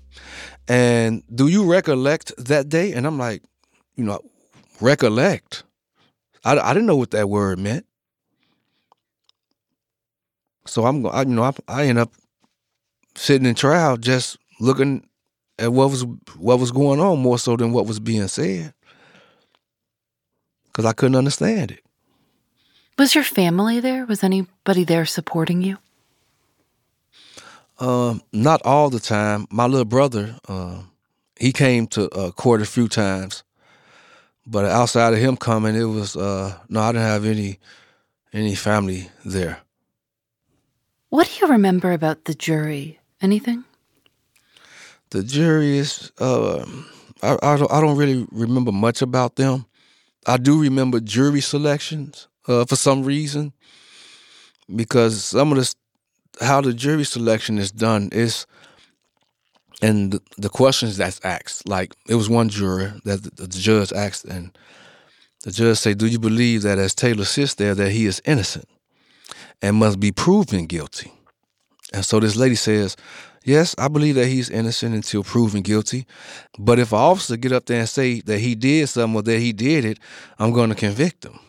And 0.67 1.23
do 1.33 1.47
you 1.47 1.65
recollect 1.65 2.31
that 2.37 2.69
day? 2.69 2.93
And 2.93 3.05
I'm 3.05 3.17
like, 3.17 3.43
you 3.95 4.03
know, 4.03 4.21
recollect. 4.79 5.63
I, 6.45 6.57
I 6.57 6.73
didn't 6.73 6.87
know 6.87 6.95
what 6.95 7.11
that 7.11 7.29
word 7.29 7.59
meant. 7.59 7.85
So 10.65 10.85
I'm, 10.85 11.05
I, 11.07 11.21
you 11.21 11.35
know, 11.35 11.43
I, 11.43 11.53
I 11.67 11.85
end 11.85 11.99
up 11.99 12.11
sitting 13.15 13.47
in 13.47 13.55
trial 13.55 13.97
just 13.97 14.37
looking 14.59 15.07
at 15.59 15.71
what 15.71 15.89
was 15.89 16.03
what 16.37 16.59
was 16.59 16.71
going 16.71 16.99
on 16.99 17.19
more 17.19 17.37
so 17.37 17.55
than 17.55 17.71
what 17.71 17.85
was 17.85 17.99
being 17.99 18.27
said, 18.27 18.73
because 20.65 20.85
I 20.85 20.93
couldn't 20.93 21.15
understand 21.15 21.71
it. 21.71 21.81
Was 22.97 23.15
your 23.15 23.23
family 23.23 23.79
there? 23.79 24.05
Was 24.05 24.23
anybody 24.23 24.83
there 24.83 25.05
supporting 25.05 25.61
you? 25.61 25.77
Um, 27.79 28.21
not 28.31 28.61
all 28.63 28.89
the 28.89 28.99
time. 28.99 29.47
My 29.49 29.65
little 29.65 29.85
brother, 29.85 30.37
uh, 30.47 30.83
he 31.39 31.51
came 31.51 31.87
to 31.87 32.07
uh, 32.09 32.31
court 32.31 32.61
a 32.61 32.65
few 32.65 32.87
times, 32.87 33.43
but 34.45 34.65
outside 34.65 35.13
of 35.13 35.19
him 35.19 35.37
coming, 35.37 35.75
it 35.75 35.85
was 35.85 36.15
uh, 36.15 36.57
no. 36.69 36.81
I 36.81 36.91
didn't 36.91 37.07
have 37.07 37.25
any 37.25 37.59
any 38.31 38.55
family 38.55 39.09
there. 39.25 39.62
What 41.13 41.27
do 41.27 41.45
you 41.45 41.51
remember 41.51 41.91
about 41.91 42.25
the 42.25 42.33
jury? 42.33 42.99
Anything? 43.21 43.65
The 45.11 45.21
jury 45.21 45.77
is, 45.77 46.11
uh, 46.19 46.65
I, 47.21 47.37
I, 47.43 47.55
don't, 47.55 47.71
I 47.71 47.79
don't 47.81 47.97
really 47.97 48.25
remember 48.31 48.71
much 48.71 49.03
about 49.03 49.35
them. 49.35 49.67
I 50.25 50.37
do 50.37 50.59
remember 50.59 50.99
jury 50.99 51.39
selections 51.39 52.27
uh, 52.47 52.65
for 52.65 52.75
some 52.75 53.03
reason 53.03 53.53
because 54.75 55.23
some 55.23 55.51
of 55.51 55.59
the 55.59 55.75
how 56.43 56.61
the 56.61 56.73
jury 56.73 57.03
selection 57.03 57.59
is 57.59 57.71
done 57.71 58.09
is 58.11 58.47
and 59.83 60.13
the, 60.13 60.21
the 60.39 60.49
questions 60.49 60.97
that's 60.97 61.23
asked 61.23 61.69
like 61.69 61.93
it 62.09 62.15
was 62.15 62.27
one 62.27 62.49
juror 62.49 62.95
that 63.05 63.21
the, 63.21 63.45
the 63.45 63.47
judge 63.47 63.93
asked 63.93 64.25
and 64.25 64.57
the 65.43 65.51
judge 65.51 65.77
said 65.77 65.99
do 65.99 66.07
you 66.07 66.17
believe 66.17 66.63
that 66.63 66.79
as 66.79 66.95
taylor 66.95 67.25
sits 67.25 67.53
there 67.53 67.75
that 67.75 67.91
he 67.91 68.07
is 68.07 68.19
innocent 68.25 68.67
and 69.63 69.77
must 69.77 69.99
be 69.99 70.11
proven 70.11 70.67
guilty. 70.67 71.11
And 71.93 72.05
so 72.05 72.19
this 72.19 72.35
lady 72.35 72.55
says 72.55 72.95
yes 73.45 73.75
i 73.77 73.89
believe 73.89 74.15
that 74.15 74.27
he's 74.27 74.49
innocent 74.49 74.93
until 74.93 75.23
proven 75.23 75.61
guilty. 75.61 76.05
But 76.59 76.77
if 76.79 76.91
an 76.91 76.99
officer 76.99 77.37
get 77.37 77.51
up 77.51 77.65
there 77.65 77.79
and 77.79 77.89
say 77.89 78.21
that 78.21 78.39
he 78.39 78.53
did 78.55 78.87
something 78.89 79.15
or 79.15 79.21
that 79.23 79.39
he 79.39 79.53
did 79.53 79.85
it 79.85 79.99
i'm 80.37 80.51
going 80.51 80.69
to 80.69 80.75
convict 80.75 81.25
him. 81.25 81.39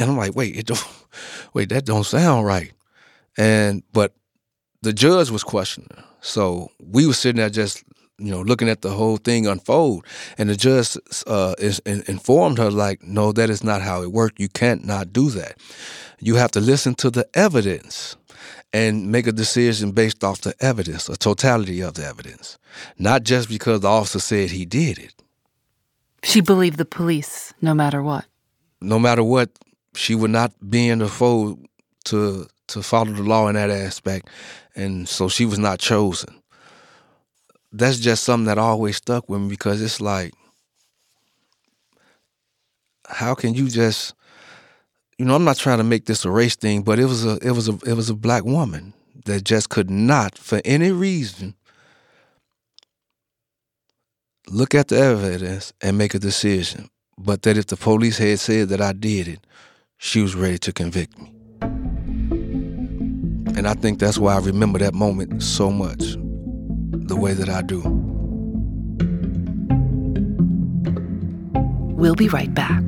And 0.00 0.10
i'm 0.10 0.16
like 0.16 0.34
wait 0.34 0.56
it 0.56 0.66
don't 0.66 0.86
wait 1.52 1.68
that 1.68 1.84
don't 1.84 2.04
sound 2.04 2.46
right. 2.46 2.72
And 3.36 3.82
but 3.92 4.14
the 4.82 4.92
judge 4.92 5.30
was 5.30 5.42
questioning 5.42 5.88
her. 5.96 6.04
So 6.20 6.70
we 6.78 7.06
were 7.06 7.14
sitting 7.14 7.38
there 7.38 7.50
just 7.50 7.82
you 8.24 8.30
know 8.30 8.40
looking 8.40 8.68
at 8.68 8.80
the 8.82 8.90
whole 8.90 9.18
thing 9.18 9.46
unfold, 9.46 10.04
and 10.38 10.48
the 10.48 10.56
judge 10.56 10.96
uh, 11.26 11.54
is, 11.58 11.80
in, 11.80 12.02
informed 12.08 12.58
her 12.58 12.70
like, 12.70 13.02
no, 13.02 13.32
that 13.32 13.50
is 13.50 13.62
not 13.62 13.82
how 13.82 14.02
it 14.02 14.12
worked. 14.12 14.40
You 14.40 14.48
can't 14.48 14.84
not 14.84 15.12
do 15.12 15.30
that. 15.30 15.58
You 16.20 16.36
have 16.36 16.50
to 16.52 16.60
listen 16.60 16.94
to 16.96 17.10
the 17.10 17.26
evidence 17.34 18.16
and 18.72 19.12
make 19.12 19.26
a 19.26 19.32
decision 19.32 19.92
based 19.92 20.24
off 20.24 20.40
the 20.40 20.54
evidence, 20.60 21.08
a 21.08 21.16
totality 21.16 21.80
of 21.80 21.94
the 21.94 22.04
evidence, 22.04 22.58
not 22.98 23.22
just 23.22 23.48
because 23.48 23.80
the 23.80 23.88
officer 23.88 24.18
said 24.18 24.50
he 24.50 24.64
did 24.64 24.98
it. 24.98 25.14
She 26.24 26.40
believed 26.40 26.78
the 26.78 26.84
police, 26.86 27.52
no 27.60 27.74
matter 27.74 28.02
what. 28.02 28.24
No 28.80 28.98
matter 28.98 29.22
what, 29.22 29.50
she 29.94 30.14
would 30.14 30.30
not 30.30 30.52
be 30.68 30.88
in 30.88 30.98
the 30.98 31.08
fold 31.08 31.64
to 32.06 32.46
to 32.66 32.82
follow 32.82 33.12
the 33.12 33.22
law 33.22 33.48
in 33.48 33.54
that 33.54 33.70
aspect, 33.70 34.30
and 34.74 35.06
so 35.08 35.28
she 35.28 35.44
was 35.44 35.58
not 35.58 35.78
chosen. 35.78 36.34
That's 37.76 37.98
just 37.98 38.22
something 38.22 38.46
that 38.46 38.56
always 38.56 38.98
stuck 38.98 39.28
with 39.28 39.40
me 39.40 39.48
because 39.48 39.82
it's 39.82 40.00
like, 40.00 40.32
how 43.08 43.34
can 43.34 43.52
you 43.52 43.68
just, 43.68 44.14
you 45.18 45.24
know, 45.24 45.34
I'm 45.34 45.42
not 45.42 45.56
trying 45.56 45.78
to 45.78 45.84
make 45.84 46.06
this 46.06 46.24
a 46.24 46.30
race 46.30 46.54
thing, 46.54 46.82
but 46.82 47.00
it 47.00 47.06
was 47.06 47.26
a 47.26 47.36
it 47.42 47.50
was 47.50 47.68
a 47.68 47.76
it 47.84 47.94
was 47.94 48.08
a 48.08 48.14
black 48.14 48.44
woman 48.44 48.94
that 49.24 49.42
just 49.42 49.70
could 49.70 49.90
not, 49.90 50.38
for 50.38 50.60
any 50.64 50.92
reason, 50.92 51.56
look 54.48 54.72
at 54.72 54.86
the 54.86 54.96
evidence 54.96 55.72
and 55.82 55.98
make 55.98 56.14
a 56.14 56.20
decision. 56.20 56.88
But 57.18 57.42
that 57.42 57.56
if 57.56 57.66
the 57.66 57.76
police 57.76 58.18
had 58.18 58.38
said 58.38 58.68
that 58.68 58.80
I 58.80 58.92
did 58.92 59.26
it, 59.26 59.44
she 59.98 60.20
was 60.20 60.36
ready 60.36 60.58
to 60.58 60.72
convict 60.72 61.18
me. 61.18 61.32
And 63.56 63.66
I 63.66 63.74
think 63.74 63.98
that's 63.98 64.18
why 64.18 64.34
I 64.34 64.38
remember 64.38 64.78
that 64.78 64.94
moment 64.94 65.42
so 65.42 65.70
much, 65.70 66.16
the 67.06 67.16
way 67.16 67.34
that 67.34 67.48
I 67.48 67.62
do. 67.62 67.80
We'll 71.96 72.14
be 72.14 72.28
right 72.28 72.52
back. 72.52 72.82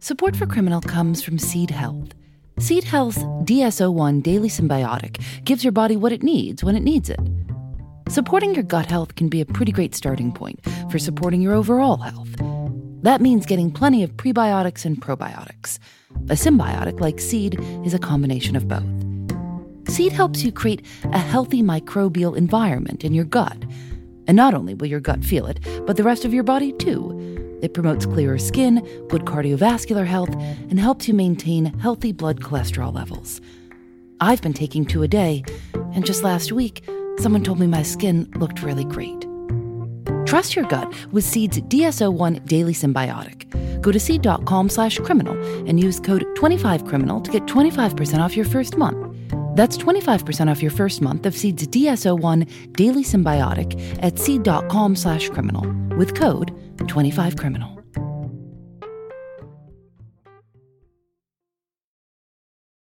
Support 0.00 0.36
for 0.36 0.44
Criminal 0.44 0.82
comes 0.82 1.22
from 1.22 1.38
Seed 1.38 1.70
Health. 1.70 2.12
Seed 2.58 2.84
Health's 2.84 3.18
DS01 3.18 4.22
Daily 4.22 4.50
Symbiotic 4.50 5.22
gives 5.44 5.64
your 5.64 5.72
body 5.72 5.96
what 5.96 6.12
it 6.12 6.22
needs 6.22 6.62
when 6.62 6.76
it 6.76 6.82
needs 6.82 7.08
it. 7.08 7.18
Supporting 8.08 8.54
your 8.54 8.64
gut 8.64 8.86
health 8.86 9.14
can 9.14 9.28
be 9.28 9.40
a 9.40 9.46
pretty 9.46 9.72
great 9.72 9.94
starting 9.94 10.30
point 10.30 10.60
for 10.90 10.98
supporting 10.98 11.40
your 11.40 11.54
overall 11.54 11.96
health. 11.96 12.28
That 13.02 13.22
means 13.22 13.46
getting 13.46 13.70
plenty 13.70 14.02
of 14.02 14.16
prebiotics 14.16 14.84
and 14.84 15.00
probiotics. 15.00 15.78
A 16.28 16.34
symbiotic 16.34 17.00
like 17.00 17.18
Seed 17.18 17.58
is 17.84 17.94
a 17.94 17.98
combination 17.98 18.56
of 18.56 18.68
both. 18.68 18.84
Seed 19.92 20.12
helps 20.12 20.44
you 20.44 20.52
create 20.52 20.84
a 21.12 21.18
healthy 21.18 21.62
microbial 21.62 22.36
environment 22.36 23.04
in 23.04 23.14
your 23.14 23.24
gut. 23.24 23.64
And 24.26 24.36
not 24.36 24.54
only 24.54 24.74
will 24.74 24.86
your 24.86 25.00
gut 25.00 25.24
feel 25.24 25.46
it, 25.46 25.60
but 25.86 25.96
the 25.96 26.02
rest 26.02 26.24
of 26.24 26.34
your 26.34 26.44
body 26.44 26.72
too. 26.72 27.58
It 27.62 27.72
promotes 27.72 28.04
clearer 28.04 28.38
skin, 28.38 28.86
good 29.08 29.22
cardiovascular 29.22 30.06
health, 30.06 30.34
and 30.34 30.78
helps 30.78 31.08
you 31.08 31.14
maintain 31.14 31.66
healthy 31.78 32.12
blood 32.12 32.40
cholesterol 32.40 32.94
levels. 32.94 33.40
I've 34.20 34.42
been 34.42 34.52
taking 34.52 34.84
two 34.84 35.02
a 35.02 35.08
day, 35.08 35.42
and 35.94 36.04
just 36.04 36.22
last 36.22 36.52
week, 36.52 36.86
someone 37.18 37.42
told 37.42 37.60
me 37.60 37.66
my 37.66 37.82
skin 37.82 38.30
looked 38.36 38.62
really 38.62 38.84
great. 38.84 39.26
Trust 40.26 40.56
your 40.56 40.64
gut 40.66 40.92
with 41.12 41.24
Seed's 41.24 41.60
DS01 41.60 42.44
Daily 42.46 42.74
Symbiotic. 42.74 43.80
Go 43.80 43.92
to 43.92 44.00
seed.com 44.00 44.68
slash 44.68 44.98
criminal 44.98 45.34
and 45.68 45.78
use 45.78 46.00
code 46.00 46.24
25criminal 46.36 47.22
to 47.22 47.30
get 47.30 47.44
25% 47.44 48.18
off 48.18 48.36
your 48.36 48.46
first 48.46 48.76
month. 48.76 49.16
That's 49.54 49.76
25% 49.76 50.50
off 50.50 50.62
your 50.62 50.70
first 50.70 51.00
month 51.00 51.26
of 51.26 51.36
Seed's 51.36 51.66
DS01 51.68 52.72
Daily 52.72 53.04
Symbiotic 53.04 53.98
at 54.02 54.18
seed.com 54.18 54.96
slash 54.96 55.28
criminal 55.28 55.70
with 55.96 56.14
code 56.14 56.52
25criminal. 56.78 57.74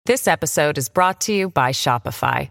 This 0.07 0.29
episode 0.29 0.79
is 0.79 0.88
brought 0.88 1.20
to 1.22 1.33
you 1.33 1.50
by 1.50 1.72
Shopify. 1.72 2.50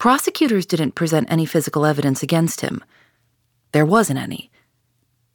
prosecutors 0.00 0.64
didn't 0.64 0.94
present 0.94 1.30
any 1.30 1.44
physical 1.44 1.84
evidence 1.84 2.22
against 2.22 2.62
him. 2.62 2.82
There 3.72 3.84
wasn't 3.84 4.18
any. 4.18 4.50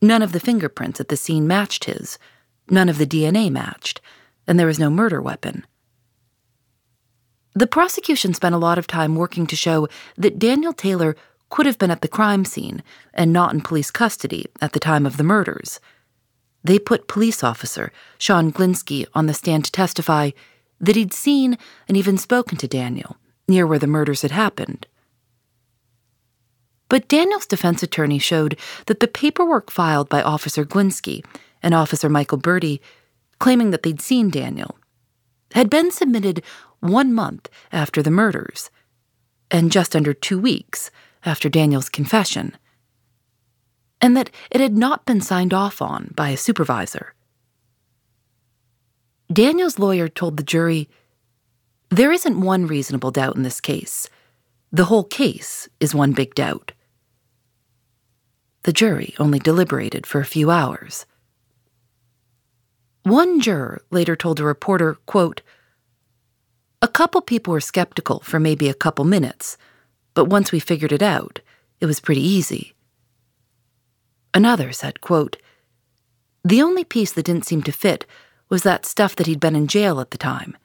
None 0.01 0.23
of 0.23 0.32
the 0.32 0.39
fingerprints 0.39 0.99
at 0.99 1.08
the 1.08 1.15
scene 1.15 1.47
matched 1.47 1.86
his, 1.86 2.17
none 2.69 2.89
of 2.89 2.97
the 2.97 3.06
DNA 3.06 3.51
matched, 3.51 4.01
and 4.47 4.60
there 4.60 4.67
was 4.67 4.80
no 4.80 4.89
murder 4.89 5.21
weapon. 5.21 5.65
The 7.54 7.67
prosecution 7.67 8.34
spent 8.34 8.56
a 8.56 8.58
lot 8.58 8.80
of 8.80 8.88
time 8.88 9.15
working 9.15 9.45
to 9.47 9.56
show 9.56 9.88
that 10.17 10.39
Daniel 10.39 10.73
Taylor 10.73 11.15
could 11.51 11.67
have 11.67 11.78
been 11.78 11.91
at 11.91 12.01
the 12.01 12.08
crime 12.08 12.43
scene 12.43 12.84
and 13.13 13.32
not 13.32 13.54
in 13.54 13.62
police 13.62 13.91
custody 13.91 14.47
at 14.62 14.73
the 14.73 14.80
time 14.80 15.06
of 15.06 15.17
the 15.17 15.23
murders. 15.23 15.80
They 16.63 16.80
put 16.80 17.08
police 17.08 17.43
officer 17.43 17.91
Sean 18.17 18.51
Glinsky 18.51 19.06
on 19.13 19.28
the 19.28 19.36
stand 19.36 19.65
to 19.65 19.71
testify 19.71 20.32
that 20.82 20.95
he'd 20.95 21.13
seen 21.13 21.60
and 21.88 21.95
even 21.95 22.17
spoken 22.17 22.58
to 22.58 22.67
Daniel 22.67 23.17
near 23.47 23.67
where 23.67 23.79
the 23.79 23.88
murders 23.88 24.21
had 24.21 24.31
happened. 24.31 24.88
But 26.89 27.08
Daniel's 27.08 27.45
defense 27.45 27.84
attorney 27.84 28.19
showed 28.19 28.58
that 28.86 28.99
the 28.99 29.08
paperwork 29.08 29.71
filed 29.71 30.10
by 30.10 30.21
Officer 30.21 30.63
Glinsky 30.63 31.25
and 31.62 31.73
Officer 31.73 32.10
Michael 32.10 32.38
Birdie, 32.38 32.81
claiming 33.39 33.71
that 33.71 33.84
they'd 33.84 34.01
seen 34.01 34.29
Daniel, 34.29 34.77
had 35.53 35.69
been 35.69 35.91
submitted 35.91 36.43
one 36.79 37.13
month 37.13 37.49
after 37.71 38.03
the 38.03 38.12
murders, 38.12 38.69
and 39.49 39.71
just 39.71 39.95
under 39.95 40.13
two 40.13 40.39
weeks 40.39 40.91
after 41.25 41.49
Daniel's 41.49 41.89
confession, 41.89 42.55
and 43.99 44.15
that 44.15 44.29
it 44.51 44.62
had 44.62 44.77
not 44.77 45.05
been 45.05 45.21
signed 45.21 45.53
off 45.53 45.81
on 45.81 46.13
by 46.15 46.29
a 46.29 46.38
supervisor. 46.38 47.13
Daniel's 49.31 49.79
lawyer 49.79 50.08
told 50.08 50.38
the 50.38 50.43
jury 50.43 50.88
there 51.95 52.12
isn't 52.12 52.41
one 52.41 52.67
reasonable 52.67 53.12
doubt 53.12 53.38
in 53.38 53.43
this 53.43 53.62
case. 53.62 54.10
The 54.69 54.86
whole 54.86 55.05
case 55.05 55.69
is 55.79 55.95
one 55.95 56.12
big 56.12 56.36
doubt. 56.36 56.73
The 58.63 58.73
jury 58.73 59.15
only 59.17 59.39
deliberated 59.39 60.05
for 60.05 60.19
a 60.19 60.25
few 60.25 60.51
hours. 60.51 61.05
One 63.03 63.39
juror 63.39 63.81
later 63.91 64.17
told 64.17 64.41
a 64.41 64.43
reporter, 64.43 64.95
quote, 65.05 65.41
A 66.81 66.89
couple 66.89 67.21
people 67.21 67.53
were 67.53 67.62
skeptical 67.62 68.19
for 68.19 68.41
maybe 68.41 68.67
a 68.67 68.73
couple 68.73 69.05
minutes, 69.05 69.58
but 70.15 70.25
once 70.25 70.51
we 70.51 70.60
figured 70.60 70.91
it 70.91 71.03
out, 71.03 71.39
it 71.79 71.86
was 71.86 72.01
pretty 72.01 72.23
easy. 72.23 72.73
Another 74.34 74.73
said, 74.73 74.99
quote, 74.99 75.38
The 76.43 76.62
only 76.62 76.84
piece 76.84 77.13
that 77.13 77.25
didn't 77.25 77.45
seem 77.45 77.63
to 77.63 77.71
fit 77.71 78.05
was 78.49 78.63
that 78.63 78.86
stuff 78.86 79.15
that 79.15 79.27
he'd 79.27 79.39
been 79.39 79.55
in 79.55 79.67
jail 79.67 80.01
at 80.01 80.12
the 80.12 80.17
time. 80.17 80.58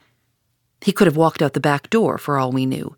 He 0.83 0.93
could 0.93 1.07
have 1.07 1.17
walked 1.17 1.43
out 1.43 1.53
the 1.53 1.61
back 1.61 1.91
door 1.91 2.17
for 2.19 2.39
all 2.39 2.53
we 2.53 2.67
knew. 2.67 2.97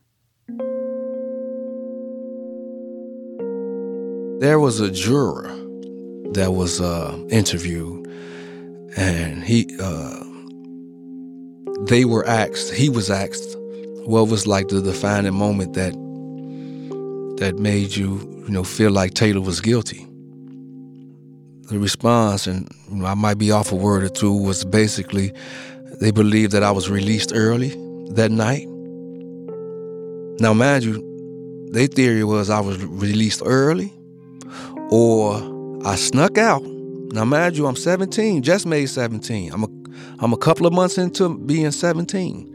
There 4.40 4.58
was 4.58 4.80
a 4.80 4.90
juror 4.90 5.48
that 6.32 6.52
was 6.54 6.80
uh, 6.80 7.16
interviewed, 7.30 8.06
and 8.96 9.44
he, 9.44 9.68
uh, 9.80 10.24
they 11.86 12.04
were 12.04 12.26
asked. 12.26 12.72
He 12.72 12.88
was 12.88 13.10
asked, 13.10 13.56
what 14.06 14.28
was 14.28 14.46
like 14.46 14.68
the 14.68 14.80
defining 14.82 15.34
moment 15.34 15.74
that 15.74 15.92
that 17.38 17.58
made 17.58 17.96
you, 17.96 18.18
you 18.46 18.50
know, 18.50 18.62
feel 18.62 18.92
like 18.92 19.14
Taylor 19.14 19.40
was 19.40 19.60
guilty. 19.60 20.06
The 21.68 21.78
response, 21.78 22.46
and 22.46 22.68
I 23.04 23.14
might 23.14 23.38
be 23.38 23.50
off 23.50 23.72
a 23.72 23.74
word 23.74 24.02
or 24.04 24.08
two, 24.08 24.32
was 24.32 24.64
basically 24.64 25.32
they 26.00 26.10
believed 26.10 26.52
that 26.52 26.62
I 26.62 26.70
was 26.70 26.90
released 26.90 27.32
early 27.34 27.70
that 28.10 28.30
night. 28.30 28.66
Now, 30.40 30.52
mind 30.52 30.84
you, 30.84 31.68
their 31.72 31.86
theory 31.86 32.24
was 32.24 32.50
I 32.50 32.60
was 32.60 32.82
released 32.84 33.42
early 33.44 33.92
or 34.90 35.36
I 35.84 35.94
snuck 35.96 36.38
out. 36.38 36.62
Now, 36.62 37.24
mind 37.24 37.56
you, 37.56 37.66
I'm 37.66 37.76
17, 37.76 38.42
just 38.42 38.66
made 38.66 38.86
17. 38.86 39.52
I'm 39.52 39.64
a, 39.64 39.68
I'm 40.18 40.32
a 40.32 40.36
couple 40.36 40.66
of 40.66 40.72
months 40.72 40.98
into 40.98 41.38
being 41.38 41.70
17. 41.70 42.48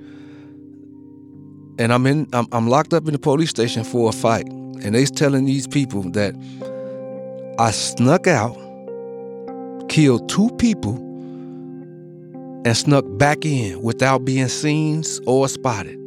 And 1.80 1.93
I'm 1.93 2.06
in, 2.08 2.28
I'm, 2.34 2.47
I'm 2.52 2.67
locked 2.67 2.93
up 2.93 3.06
in 3.06 3.13
the 3.13 3.19
police 3.19 3.50
station 3.52 3.84
for 3.84 4.10
a 4.10 4.12
fight. 4.12 4.47
And 4.47 4.95
they's 4.95 5.12
telling 5.12 5.45
these 5.45 5.67
people 5.67 6.04
that 6.12 6.36
I 7.60 7.71
snuck 7.71 8.28
out, 8.28 8.56
killed 9.89 10.28
two 10.30 10.50
people, 10.58 11.07
and 12.67 12.75
snuck 12.75 13.06
back 13.17 13.45
in 13.45 13.82
without 13.82 14.25
being 14.25 14.49
seen 14.49 15.01
or 15.25 15.47
spotted. 15.47 15.97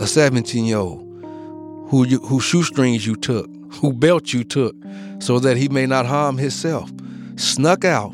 A 0.00 0.06
17 0.08 0.64
year 0.64 0.78
old 0.78 1.02
who 1.88 2.04
who 2.04 2.40
shoestrings 2.40 3.06
you 3.06 3.14
took, 3.14 3.48
who 3.74 3.92
belt 3.92 4.32
you 4.32 4.42
took, 4.42 4.74
so 5.20 5.38
that 5.38 5.56
he 5.56 5.68
may 5.68 5.86
not 5.86 6.04
harm 6.04 6.36
himself, 6.36 6.90
snuck 7.36 7.84
out 7.84 8.12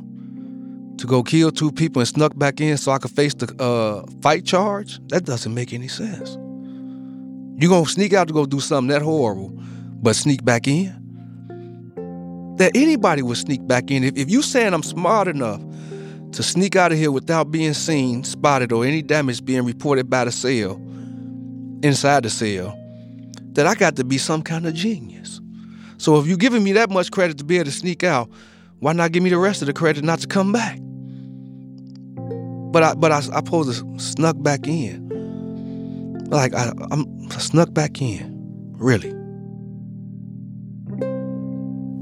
to 0.99 1.07
go 1.07 1.23
kill 1.23 1.51
two 1.51 1.73
people 1.73 2.01
and 2.01 2.09
snuck 2.09 2.37
back 2.37 2.61
in 2.61 2.77
so 2.77 2.93
I 2.93 2.99
could 2.99 3.11
face 3.11 3.33
the 3.33 3.51
uh, 3.59 4.05
fight 4.21 4.45
charge. 4.45 5.01
That 5.09 5.25
doesn't 5.25 5.55
make 5.55 5.73
any 5.73 5.89
sense. 5.89 6.37
You're 7.57 7.71
gonna 7.71 7.87
sneak 7.87 8.13
out 8.13 8.29
to 8.29 8.35
go 8.35 8.45
do 8.45 8.61
something 8.61 8.89
that 8.89 9.01
horrible, 9.01 9.59
but 10.03 10.17
sneak 10.17 10.45
back 10.45 10.69
in? 10.69 11.02
That 12.57 12.73
anybody 12.75 13.23
would 13.23 13.37
sneak 13.39 13.67
back 13.67 13.91
in. 13.91 14.05
If, 14.05 14.17
if 14.17 14.31
you 14.31 14.43
saying 14.43 14.75
I'm 14.75 14.83
smart 14.83 15.29
enough 15.29 15.61
to 16.33 16.43
sneak 16.43 16.77
out 16.77 16.93
of 16.93 16.99
here 16.99 17.11
without 17.11 17.51
being 17.51 17.75
seen, 17.75 18.25
spotted, 18.25 18.73
or 18.73 18.85
any 18.85 19.03
damage 19.03 19.45
being 19.45 19.65
reported 19.65 20.09
by 20.09 20.25
the 20.25 20.33
cell, 20.33 20.81
inside 21.83 22.25
the 22.25 22.31
cell, 22.31 22.79
that 23.53 23.67
I 23.67 23.75
got 23.75 23.97
to 23.97 24.05
be 24.05 24.19
some 24.19 24.43
kind 24.43 24.67
of 24.67 24.75
genius. 24.75 25.41
So 25.99 26.19
if 26.19 26.27
you're 26.27 26.37
giving 26.37 26.65
me 26.65 26.73
that 26.73 26.91
much 26.91 27.11
credit 27.11 27.39
to 27.39 27.45
be 27.45 27.57
able 27.57 27.67
to 27.67 27.71
sneak 27.71 28.03
out, 28.03 28.29
why 28.81 28.93
not 28.93 29.13
give 29.13 29.23
me 29.23 29.31
the 29.31 29.39
rest 29.39 29.63
of 29.63 29.67
the 29.67 29.73
credit 29.73 30.05
not 30.05 30.21
to 30.21 30.27
come 30.27 30.53
back? 30.53 30.79
But 32.73 32.83
I, 32.83 32.95
but 32.95 33.13
I, 33.13 33.19
I 33.19 33.21
supposed 33.21 33.79
to 33.79 33.99
snuck 33.99 34.43
back 34.43 34.67
in. 34.67 35.09
Like 36.31 36.55
I, 36.55 36.73
I'm 36.91 37.07
I 37.31 37.39
snuck 37.39 37.75
back 37.75 38.01
in, 38.01 38.73
really. 38.79 39.22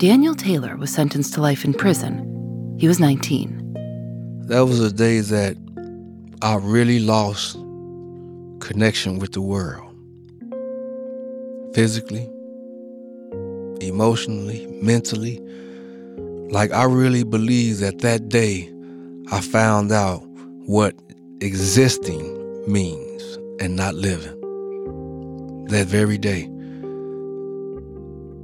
Daniel 0.01 0.35
Taylor 0.35 0.77
was 0.79 0.91
sentenced 0.91 1.35
to 1.35 1.43
life 1.43 1.63
in 1.63 1.75
prison. 1.75 2.75
He 2.79 2.89
was 2.89 2.99
19. 2.99 3.75
That 4.47 4.61
was 4.61 4.81
a 4.81 4.91
day 4.91 5.21
that 5.21 5.59
I 6.41 6.55
really 6.55 7.01
lost 7.01 7.59
connection 8.61 9.19
with 9.19 9.33
the 9.33 9.43
world 9.43 9.95
physically, 11.75 12.27
emotionally, 13.83 14.67
mentally. 14.81 15.39
Like, 16.49 16.73
I 16.73 16.85
really 16.85 17.23
believe 17.23 17.81
that 17.81 17.99
that 17.99 18.31
day 18.31 18.73
I 19.31 19.43
found 19.43 19.93
out 19.93 20.23
what 20.65 20.95
existing 21.43 22.25
means 22.67 23.37
and 23.61 23.77
not 23.77 23.95
living. 23.97 24.35
That 25.67 25.89
very 25.89 26.17
day. 26.17 26.49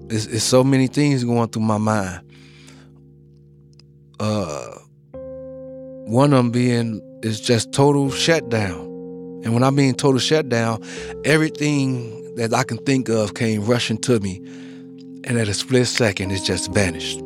It's, 0.08 0.26
it's 0.26 0.44
so 0.44 0.62
many 0.62 0.86
things 0.86 1.24
going 1.24 1.48
through 1.48 1.62
my 1.62 1.78
mind. 1.78 2.20
Uh, 4.20 4.78
one 6.06 6.32
of 6.32 6.38
them 6.38 6.50
being 6.50 7.00
is 7.22 7.40
just 7.40 7.72
total 7.72 8.10
shutdown. 8.10 8.80
And 9.44 9.52
when 9.52 9.62
I 9.62 9.70
mean 9.70 9.94
total 9.94 10.20
shutdown, 10.20 10.82
everything 11.24 12.34
that 12.36 12.54
I 12.54 12.62
can 12.62 12.78
think 12.78 13.08
of 13.08 13.34
came 13.34 13.64
rushing 13.64 13.98
to 13.98 14.20
me. 14.20 14.36
And 15.24 15.38
at 15.38 15.48
a 15.48 15.54
split 15.54 15.86
second, 15.88 16.30
it 16.30 16.44
just 16.44 16.72
vanished. 16.72 17.18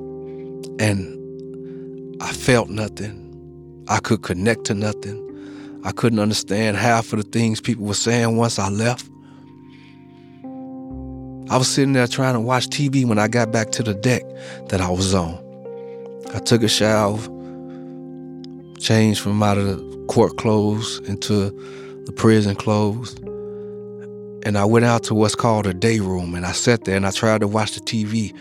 And 0.78 2.16
I 2.22 2.32
felt 2.32 2.70
nothing. 2.70 3.84
I 3.88 3.98
could 3.98 4.22
connect 4.22 4.64
to 4.66 4.74
nothing. 4.74 5.26
I 5.84 5.92
couldn't 5.92 6.18
understand 6.18 6.76
half 6.76 7.12
of 7.12 7.22
the 7.22 7.30
things 7.30 7.60
people 7.60 7.84
were 7.84 7.94
saying 7.94 8.36
once 8.36 8.58
I 8.58 8.68
left. 8.68 9.08
I 11.50 11.56
was 11.56 11.66
sitting 11.66 11.94
there 11.94 12.06
trying 12.06 12.34
to 12.34 12.40
watch 12.40 12.68
TV 12.68 13.04
when 13.04 13.18
I 13.18 13.26
got 13.26 13.50
back 13.50 13.70
to 13.72 13.82
the 13.82 13.92
deck 13.92 14.22
that 14.68 14.80
I 14.80 14.88
was 14.88 15.14
on. 15.14 15.34
I 16.32 16.38
took 16.38 16.62
a 16.62 16.68
shower, 16.68 17.18
changed 18.78 19.20
from 19.20 19.42
out 19.42 19.58
of 19.58 19.66
the 19.66 20.06
court 20.06 20.36
clothes 20.36 21.00
into 21.08 21.50
the 22.06 22.12
prison 22.12 22.54
clothes. 22.54 23.16
And 24.46 24.56
I 24.56 24.64
went 24.64 24.84
out 24.84 25.02
to 25.04 25.14
what's 25.14 25.34
called 25.34 25.66
a 25.66 25.74
day 25.74 25.98
room 25.98 26.36
and 26.36 26.46
I 26.46 26.52
sat 26.52 26.84
there 26.84 26.96
and 26.96 27.04
I 27.04 27.10
tried 27.10 27.40
to 27.40 27.48
watch 27.48 27.72
the 27.72 27.80
TV. 27.80 28.32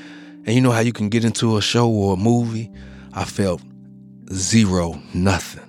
And 0.45 0.49
you 0.49 0.61
know 0.61 0.71
how 0.71 0.81
you 0.81 0.93
can 0.93 1.09
get 1.09 1.25
into 1.25 1.57
a 1.57 1.63
show 1.63 1.89
or 1.89 2.13
a 2.13 2.17
movie? 2.17 2.71
I 3.13 3.25
felt 3.25 3.59
zero, 4.31 5.01
nothing. 5.15 5.65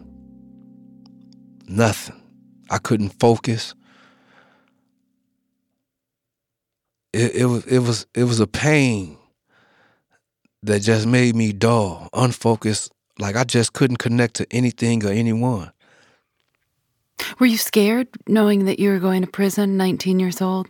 Nothing. 1.67 2.21
I 2.69 2.77
couldn't 2.77 3.19
focus. 3.19 3.75
It, 7.13 7.35
it 7.35 7.47
was 7.47 7.67
it 7.67 7.81
was 7.81 8.07
it 8.15 8.25
was 8.25 8.41
a 8.41 8.47
pain 8.47 9.17
that 10.63 10.81
just 10.83 11.07
made 11.07 11.35
me 11.35 11.53
dull, 11.53 12.09
unfocused, 12.13 12.93
like 13.19 13.37
I 13.37 13.45
just 13.45 13.73
couldn't 13.73 13.97
connect 13.97 14.35
to 14.35 14.47
anything 14.51 15.05
or 15.05 15.11
anyone. 15.11 15.73
Were 17.39 17.47
you 17.47 17.57
scared 17.57 18.09
knowing 18.27 18.65
that 18.67 18.79
you 18.79 18.91
were 18.91 18.99
going 18.99 19.23
to 19.23 19.29
prison, 19.29 19.77
19 19.77 20.21
years 20.21 20.41
old? 20.41 20.69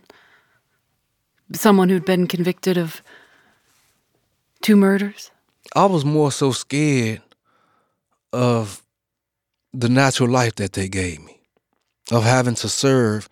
Someone 1.53 1.89
who'd 1.89 2.05
been 2.05 2.27
convicted 2.27 2.77
of 2.77 3.01
two 4.61 4.75
murders? 4.75 5.31
I 5.75 5.85
was 5.85 6.05
more 6.05 6.31
so 6.31 6.51
scared 6.51 7.21
of 8.33 8.83
the 9.73 9.89
natural 9.89 10.29
life 10.29 10.55
that 10.55 10.73
they 10.73 10.87
gave 10.87 11.21
me, 11.21 11.41
of 12.11 12.23
having 12.23 12.55
to 12.55 12.69
serve 12.69 13.27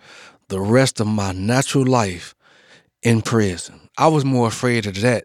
the 0.50 0.60
rest 0.60 1.00
of 1.00 1.08
my 1.08 1.32
natural 1.32 1.86
life 1.86 2.36
in 3.02 3.22
prison. 3.22 3.80
I 3.98 4.08
was 4.08 4.26
more 4.26 4.48
afraid 4.48 4.86
of 4.86 5.00
that 5.02 5.24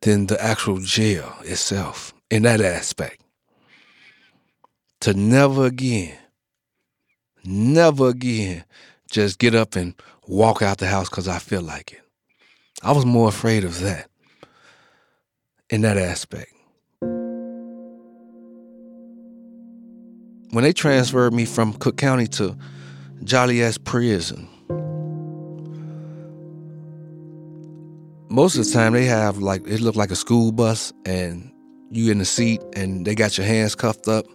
than 0.00 0.26
the 0.26 0.42
actual 0.42 0.78
jail 0.78 1.34
itself 1.44 2.12
in 2.30 2.42
that 2.42 2.60
aspect 2.60 3.20
to 5.00 5.14
never 5.14 5.66
again, 5.66 6.16
never 7.44 8.08
again 8.08 8.64
just 9.10 9.38
get 9.38 9.54
up 9.54 9.76
and 9.76 9.94
walk 10.26 10.62
out 10.62 10.78
the 10.78 10.86
house 10.86 11.08
because 11.08 11.28
I 11.28 11.38
feel 11.38 11.62
like 11.62 11.92
it. 11.92 12.00
I 12.82 12.92
was 12.92 13.06
more 13.06 13.28
afraid 13.28 13.64
of 13.64 13.80
that 13.80 14.08
in 15.70 15.82
that 15.82 15.96
aspect. 15.96 16.50
When 20.50 20.62
they 20.62 20.72
transferred 20.72 21.34
me 21.34 21.44
from 21.46 21.72
Cook 21.74 21.96
County 21.96 22.26
to 22.28 22.56
Joliet 23.24 23.84
Prison, 23.84 24.48
most 28.34 28.56
of 28.56 28.64
the 28.64 28.72
time 28.72 28.92
they 28.92 29.04
have 29.04 29.38
like 29.38 29.66
it 29.66 29.80
looked 29.80 29.96
like 29.96 30.10
a 30.10 30.16
school 30.16 30.52
bus 30.52 30.92
and 31.06 31.50
you 31.90 32.10
in 32.10 32.18
the 32.18 32.24
seat 32.24 32.60
and 32.74 33.06
they 33.06 33.14
got 33.14 33.38
your 33.38 33.46
hands 33.46 33.74
cuffed 33.74 34.08
up 34.08 34.26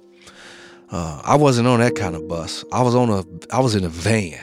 uh, 0.92 1.22
I 1.24 1.36
wasn't 1.36 1.68
on 1.68 1.80
that 1.80 1.96
kind 1.96 2.16
of 2.16 2.28
bus. 2.28 2.66
I 2.72 2.82
was 2.82 2.96
on 2.96 3.10
a 3.10 3.24
I 3.54 3.60
was 3.60 3.76
in 3.76 3.84
a 3.84 3.90
van. 3.90 4.40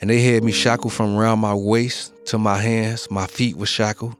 And 0.00 0.08
they 0.08 0.20
had 0.22 0.44
me 0.44 0.52
shackled 0.52 0.92
from 0.92 1.16
around 1.16 1.40
my 1.40 1.54
waist 1.54 2.12
to 2.26 2.38
my 2.38 2.58
hands. 2.58 3.10
My 3.10 3.26
feet 3.26 3.56
were 3.56 3.66
shackled. 3.66 4.14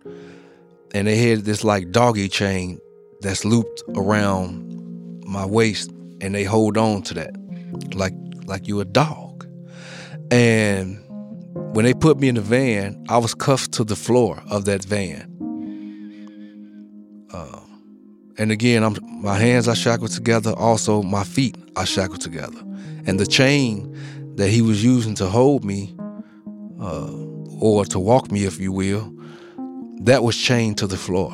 And 0.92 1.06
they 1.06 1.16
had 1.16 1.44
this 1.44 1.62
like 1.62 1.92
doggy 1.92 2.28
chain 2.28 2.80
that's 3.20 3.44
looped 3.44 3.84
around 3.94 5.22
my 5.24 5.46
waist 5.46 5.92
and 6.20 6.34
they 6.34 6.42
hold 6.42 6.76
on 6.76 7.02
to 7.02 7.14
that 7.14 7.94
like 7.94 8.14
like 8.46 8.66
you 8.66 8.80
a 8.80 8.84
dog. 8.84 9.46
And 10.32 10.98
when 11.72 11.84
they 11.84 11.94
put 11.94 12.18
me 12.18 12.28
in 12.28 12.34
the 12.34 12.40
van, 12.40 13.04
I 13.08 13.18
was 13.18 13.34
cuffed 13.34 13.72
to 13.72 13.84
the 13.84 13.96
floor 13.96 14.42
of 14.50 14.64
that 14.64 14.84
van. 14.84 15.34
Uh, 17.32 17.60
and 18.38 18.50
again, 18.50 18.82
I'm, 18.82 18.96
my 19.22 19.38
hands 19.38 19.68
are 19.68 19.74
shackled 19.74 20.10
together. 20.10 20.52
Also, 20.56 21.02
my 21.02 21.24
feet 21.24 21.56
are 21.76 21.86
shackled 21.86 22.20
together. 22.20 22.58
And 23.06 23.20
the 23.20 23.26
chain 23.26 23.94
that 24.36 24.48
he 24.48 24.62
was 24.62 24.82
using 24.82 25.14
to 25.16 25.26
hold 25.26 25.64
me, 25.64 25.94
uh, 26.80 27.12
or 27.60 27.84
to 27.86 27.98
walk 27.98 28.30
me, 28.30 28.44
if 28.44 28.60
you 28.60 28.72
will, 28.72 29.12
that 30.02 30.22
was 30.22 30.36
chained 30.36 30.78
to 30.78 30.86
the 30.86 30.96
floor. 30.96 31.32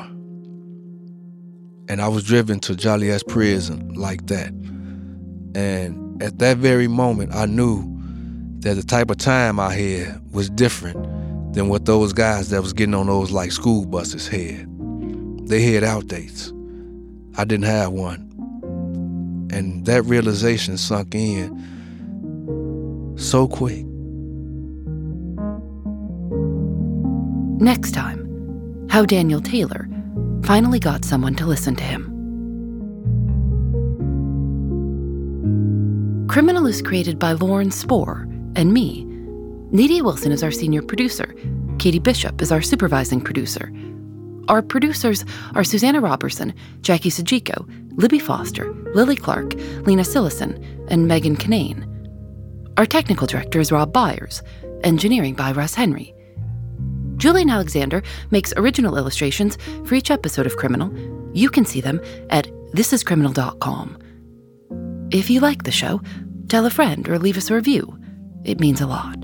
And 1.87 2.01
I 2.01 2.07
was 2.07 2.23
driven 2.23 2.59
to 2.61 2.75
Joliet 2.75 3.23
prison 3.27 3.93
like 3.93 4.25
that. 4.27 4.49
And 5.53 6.21
at 6.21 6.39
that 6.39 6.57
very 6.57 6.87
moment, 6.87 7.33
I 7.33 7.45
knew 7.45 7.94
that 8.65 8.73
the 8.73 8.83
type 8.83 9.11
of 9.11 9.17
time 9.17 9.59
I 9.59 9.75
had 9.75 10.33
was 10.33 10.49
different 10.49 10.97
than 11.53 11.69
what 11.69 11.85
those 11.85 12.13
guys 12.13 12.49
that 12.49 12.63
was 12.63 12.73
getting 12.73 12.95
on 12.95 13.05
those 13.05 13.29
like 13.29 13.51
school 13.51 13.85
buses 13.85 14.27
had. 14.27 14.67
They 15.47 15.61
had 15.61 15.83
outdates. 15.83 16.51
I 17.37 17.45
didn't 17.45 17.65
have 17.65 17.91
one. 17.91 18.27
And 19.53 19.85
that 19.85 20.01
realization 20.01 20.77
sunk 20.77 21.13
in 21.13 21.53
so 23.19 23.47
quick. 23.47 23.85
Next 27.61 27.91
time, 27.91 28.87
how 28.89 29.05
Daniel 29.05 29.41
Taylor 29.41 29.87
finally 30.41 30.79
got 30.79 31.05
someone 31.05 31.35
to 31.35 31.45
listen 31.45 31.75
to 31.75 31.83
him. 31.83 32.11
Criminal 36.27 36.65
is 36.65 36.81
created 36.81 37.19
by 37.19 37.33
Lauren 37.33 37.69
Spohrer 37.69 38.24
and 38.55 38.73
me. 38.73 39.05
Nadia 39.71 40.03
Wilson 40.03 40.31
is 40.31 40.43
our 40.43 40.51
senior 40.51 40.81
producer. 40.81 41.35
Katie 41.79 41.99
Bishop 41.99 42.41
is 42.41 42.51
our 42.51 42.61
supervising 42.61 43.21
producer. 43.21 43.71
Our 44.47 44.61
producers 44.61 45.25
are 45.55 45.63
Susanna 45.63 46.01
Robertson, 46.01 46.53
Jackie 46.81 47.09
Sajwaj, 47.09 47.67
Libby 47.97 48.19
Foster, 48.19 48.71
Lily 48.93 49.15
Clark, 49.15 49.55
Lena 49.85 50.03
Sillison, 50.03 50.63
and 50.89 51.07
Megan 51.07 51.35
Kinane. 51.35 51.91
Our 52.77 52.85
technical 52.85 53.25
director 53.25 53.59
is 53.59 53.71
Rob 53.71 53.91
Byers, 53.91 54.43
engineering 54.83 55.33
by 55.33 55.51
Russ 55.51 55.73
Henry. 55.73 56.13
Julian 57.17 57.49
Alexander 57.49 58.03
makes 58.29 58.53
original 58.57 58.97
illustrations 58.97 59.57
for 59.85 59.95
each 59.95 60.11
episode 60.11 60.45
of 60.45 60.57
Criminal. 60.57 60.93
You 61.33 61.49
can 61.49 61.65
see 61.65 61.81
them 61.81 61.99
at 62.29 62.47
thisiscriminal.com. 62.73 63.97
If 65.11 65.29
you 65.29 65.39
like 65.39 65.63
the 65.63 65.71
show, 65.71 66.01
tell 66.49 66.65
a 66.65 66.69
friend 66.69 67.07
or 67.07 67.17
leave 67.17 67.37
us 67.37 67.49
a 67.49 67.55
review. 67.55 67.97
It 68.45 68.59
means 68.59 68.79
a 68.79 68.87
lot. 68.87 69.17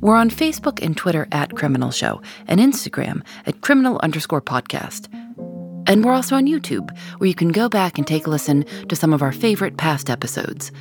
We're 0.00 0.16
on 0.16 0.28
Facebook 0.28 0.84
and 0.84 0.96
Twitter 0.96 1.26
at 1.32 1.56
Criminal 1.56 1.90
Show 1.90 2.20
and 2.46 2.60
Instagram 2.60 3.22
at 3.46 3.62
criminal 3.62 3.98
underscore 4.02 4.42
podcast. 4.42 5.08
And 5.88 6.04
we're 6.04 6.12
also 6.12 6.36
on 6.36 6.46
YouTube, 6.46 6.90
where 7.18 7.28
you 7.28 7.34
can 7.34 7.48
go 7.48 7.68
back 7.68 7.98
and 7.98 8.06
take 8.06 8.26
a 8.26 8.30
listen 8.30 8.64
to 8.88 8.96
some 8.96 9.12
of 9.12 9.22
our 9.22 9.32
favorite 9.32 9.76
past 9.76 10.10
episodes. 10.10 10.72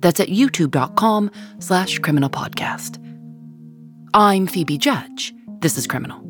That's 0.00 0.20
at 0.20 0.28
youtube.com 0.28 1.30
slash 1.58 1.98
criminal 1.98 2.30
podcast. 2.30 2.96
I'm 4.14 4.46
Phoebe 4.46 4.78
Judge. 4.78 5.34
This 5.60 5.76
is 5.76 5.86
Criminal. 5.86 6.29